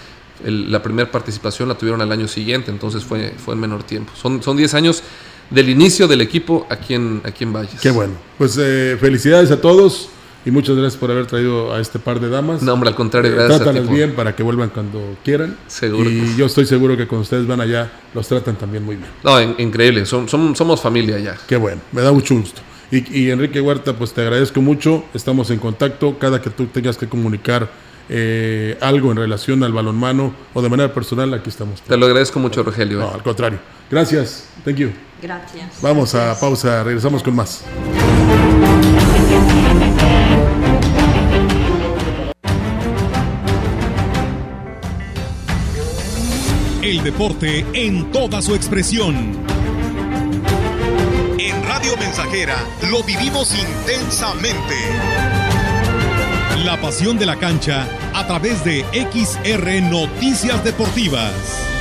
la 0.44 0.82
primera 0.82 1.12
participación 1.12 1.70
la 1.70 1.78
tuvieron 1.78 2.02
al 2.02 2.12
año 2.12 2.28
siguiente, 2.28 2.72
entonces 2.72 3.04
fue, 3.04 3.34
fue 3.38 3.54
en 3.54 3.60
menor 3.60 3.84
tiempo. 3.84 4.14
Son, 4.16 4.42
son 4.42 4.58
10 4.58 4.74
años 4.74 5.04
del 5.50 5.70
inicio 5.70 6.08
del 6.08 6.22
equipo 6.22 6.66
aquí 6.70 6.96
en, 6.96 7.22
aquí 7.24 7.44
en 7.44 7.54
Valles. 7.54 7.80
Qué 7.80 7.92
bueno. 7.92 8.14
Pues 8.38 8.58
eh, 8.60 8.98
felicidades 9.00 9.52
a 9.52 9.62
todos 9.62 10.10
y 10.48 10.52
muchas 10.52 10.78
gracias 10.78 10.98
por 10.98 11.12
haber 11.12 11.26
traído 11.26 11.74
a 11.74 11.82
este 11.82 12.00
par 12.00 12.22
de 12.22 12.30
damas. 12.30 12.62
No, 12.62 12.72
hombre, 12.72 12.88
al 12.88 12.96
contrario, 12.96 13.34
gracias. 13.34 13.60
Trátalas 13.60 13.90
bien 13.90 14.14
para 14.14 14.34
que 14.34 14.44
vuelvan 14.44 14.70
cuando 14.70 15.18
quieran. 15.22 15.58
Seguro. 15.68 16.10
Y 16.10 16.38
yo 16.38 16.46
estoy 16.46 16.66
seguro 16.66 16.96
que 16.96 17.06
cuando 17.06 17.24
ustedes 17.24 17.46
van 17.46 17.60
allá, 17.60 17.92
los 18.14 18.26
tratan 18.30 18.56
también 18.56 18.86
muy 18.86 18.96
bien. 18.96 19.10
No, 19.26 19.42
increíble, 19.42 20.06
son, 20.06 20.30
somos 20.30 20.82
familia 20.82 21.20
ya. 21.20 21.36
Qué 21.46 21.58
bueno, 21.58 21.82
me 21.92 22.02
da 22.02 22.14
mucho 22.14 22.34
gusto. 22.34 22.62
Y, 22.90 23.30
Enrique 23.30 23.60
Huerta, 23.60 23.98
pues 23.98 24.14
te 24.14 24.22
agradezco 24.22 24.62
mucho, 24.62 25.04
estamos 25.14 25.52
en 25.52 25.60
contacto, 25.60 26.18
cada 26.18 26.42
que 26.42 26.50
tú 26.50 26.68
tengas 26.68 26.96
que 26.96 27.10
comunicar 27.10 27.70
eh, 28.08 28.78
algo 28.80 29.12
en 29.12 29.18
relación 29.18 29.62
al 29.66 29.74
balonmano 29.74 30.34
o 30.54 30.62
de 30.62 30.70
manera 30.70 30.94
personal, 30.94 31.34
aquí 31.34 31.50
estamos. 31.50 31.82
Te 31.82 31.98
lo 31.98 32.06
agradezco 32.06 32.40
mucho, 32.40 32.64
Rogelio. 32.64 33.00
No, 33.00 33.14
al 33.14 33.22
contrario. 33.22 33.60
Gracias, 33.92 34.48
thank 34.64 34.78
you. 34.78 34.92
Gracias. 35.22 35.82
Vamos 35.82 36.16
a 36.16 36.40
pausa, 36.40 36.86
regresamos 36.86 37.22
con 37.22 37.36
más. 37.36 37.66
El 46.88 47.04
deporte 47.04 47.66
en 47.74 48.14
toda 48.14 48.42
su 48.42 48.56
expresión. 48.56 49.14
En 51.38 51.64
Radio 51.66 51.98
Mensajera 51.98 52.56
lo 52.90 53.04
vivimos 53.04 53.54
intensamente. 53.54 54.76
La 56.64 56.80
pasión 56.80 57.20
de 57.20 57.26
la 57.26 57.36
cancha 57.36 57.90
a 58.14 58.26
través 58.26 58.64
de 58.64 58.86
XR 58.94 59.82
Noticias 59.82 60.64
Deportivas. 60.64 61.77